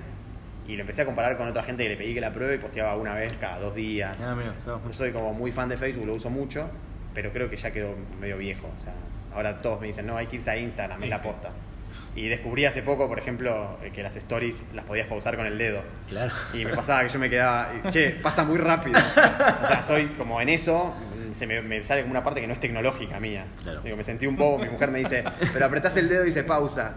[0.66, 2.58] y lo empecé a comparar con otra gente que le pedí que la pruebe y
[2.58, 4.22] posteaba una vez cada dos días.
[4.22, 6.70] Ah, mira, Yo soy como muy fan de Facebook, lo uso mucho,
[7.12, 8.68] pero creo que ya quedó medio viejo.
[8.74, 8.94] O sea,
[9.34, 11.24] ahora todos me dicen, no, hay que irse a Instagram, es Sí, la sí.
[11.24, 11.48] posta.
[12.16, 15.58] Y descubrí hace poco, por ejemplo, eh, que las stories las podías pausar con el
[15.58, 15.82] dedo.
[16.08, 16.32] Claro.
[16.52, 18.98] Y me pasaba que yo me quedaba, che, pasa muy rápido.
[19.00, 20.94] O sea, soy como en eso,
[21.34, 23.46] se me, me sale como una parte que no es tecnológica mía.
[23.62, 23.80] Claro.
[23.80, 26.44] Digo, me sentí un bobo, mi mujer me dice, pero apretás el dedo y se
[26.44, 26.94] pausa.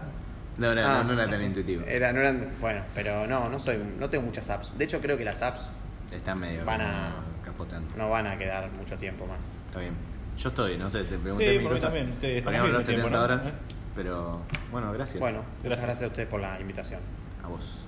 [0.56, 1.02] No, no, Ah.
[1.04, 1.84] no, no era tan intuitivo.
[1.86, 4.76] Era, no eran, bueno, pero no, no soy, no tengo muchas apps.
[4.78, 5.68] De hecho, creo que las apps
[6.12, 7.90] Está medio Van a- como capoteando.
[7.96, 9.52] no van a quedar mucho tiempo más.
[9.66, 9.92] Está bien.
[10.38, 11.82] Yo estoy, no sé, te pregunté Sí, mil cosas.
[11.82, 12.12] también.
[12.20, 13.22] Tiempo, 70 ¿no?
[13.24, 13.74] horas, ¿Eh?
[13.98, 14.38] Pero
[14.70, 15.18] bueno, gracias.
[15.20, 15.84] Bueno, Gracias.
[15.84, 17.00] gracias a ustedes por la invitación.
[17.42, 17.84] A vos.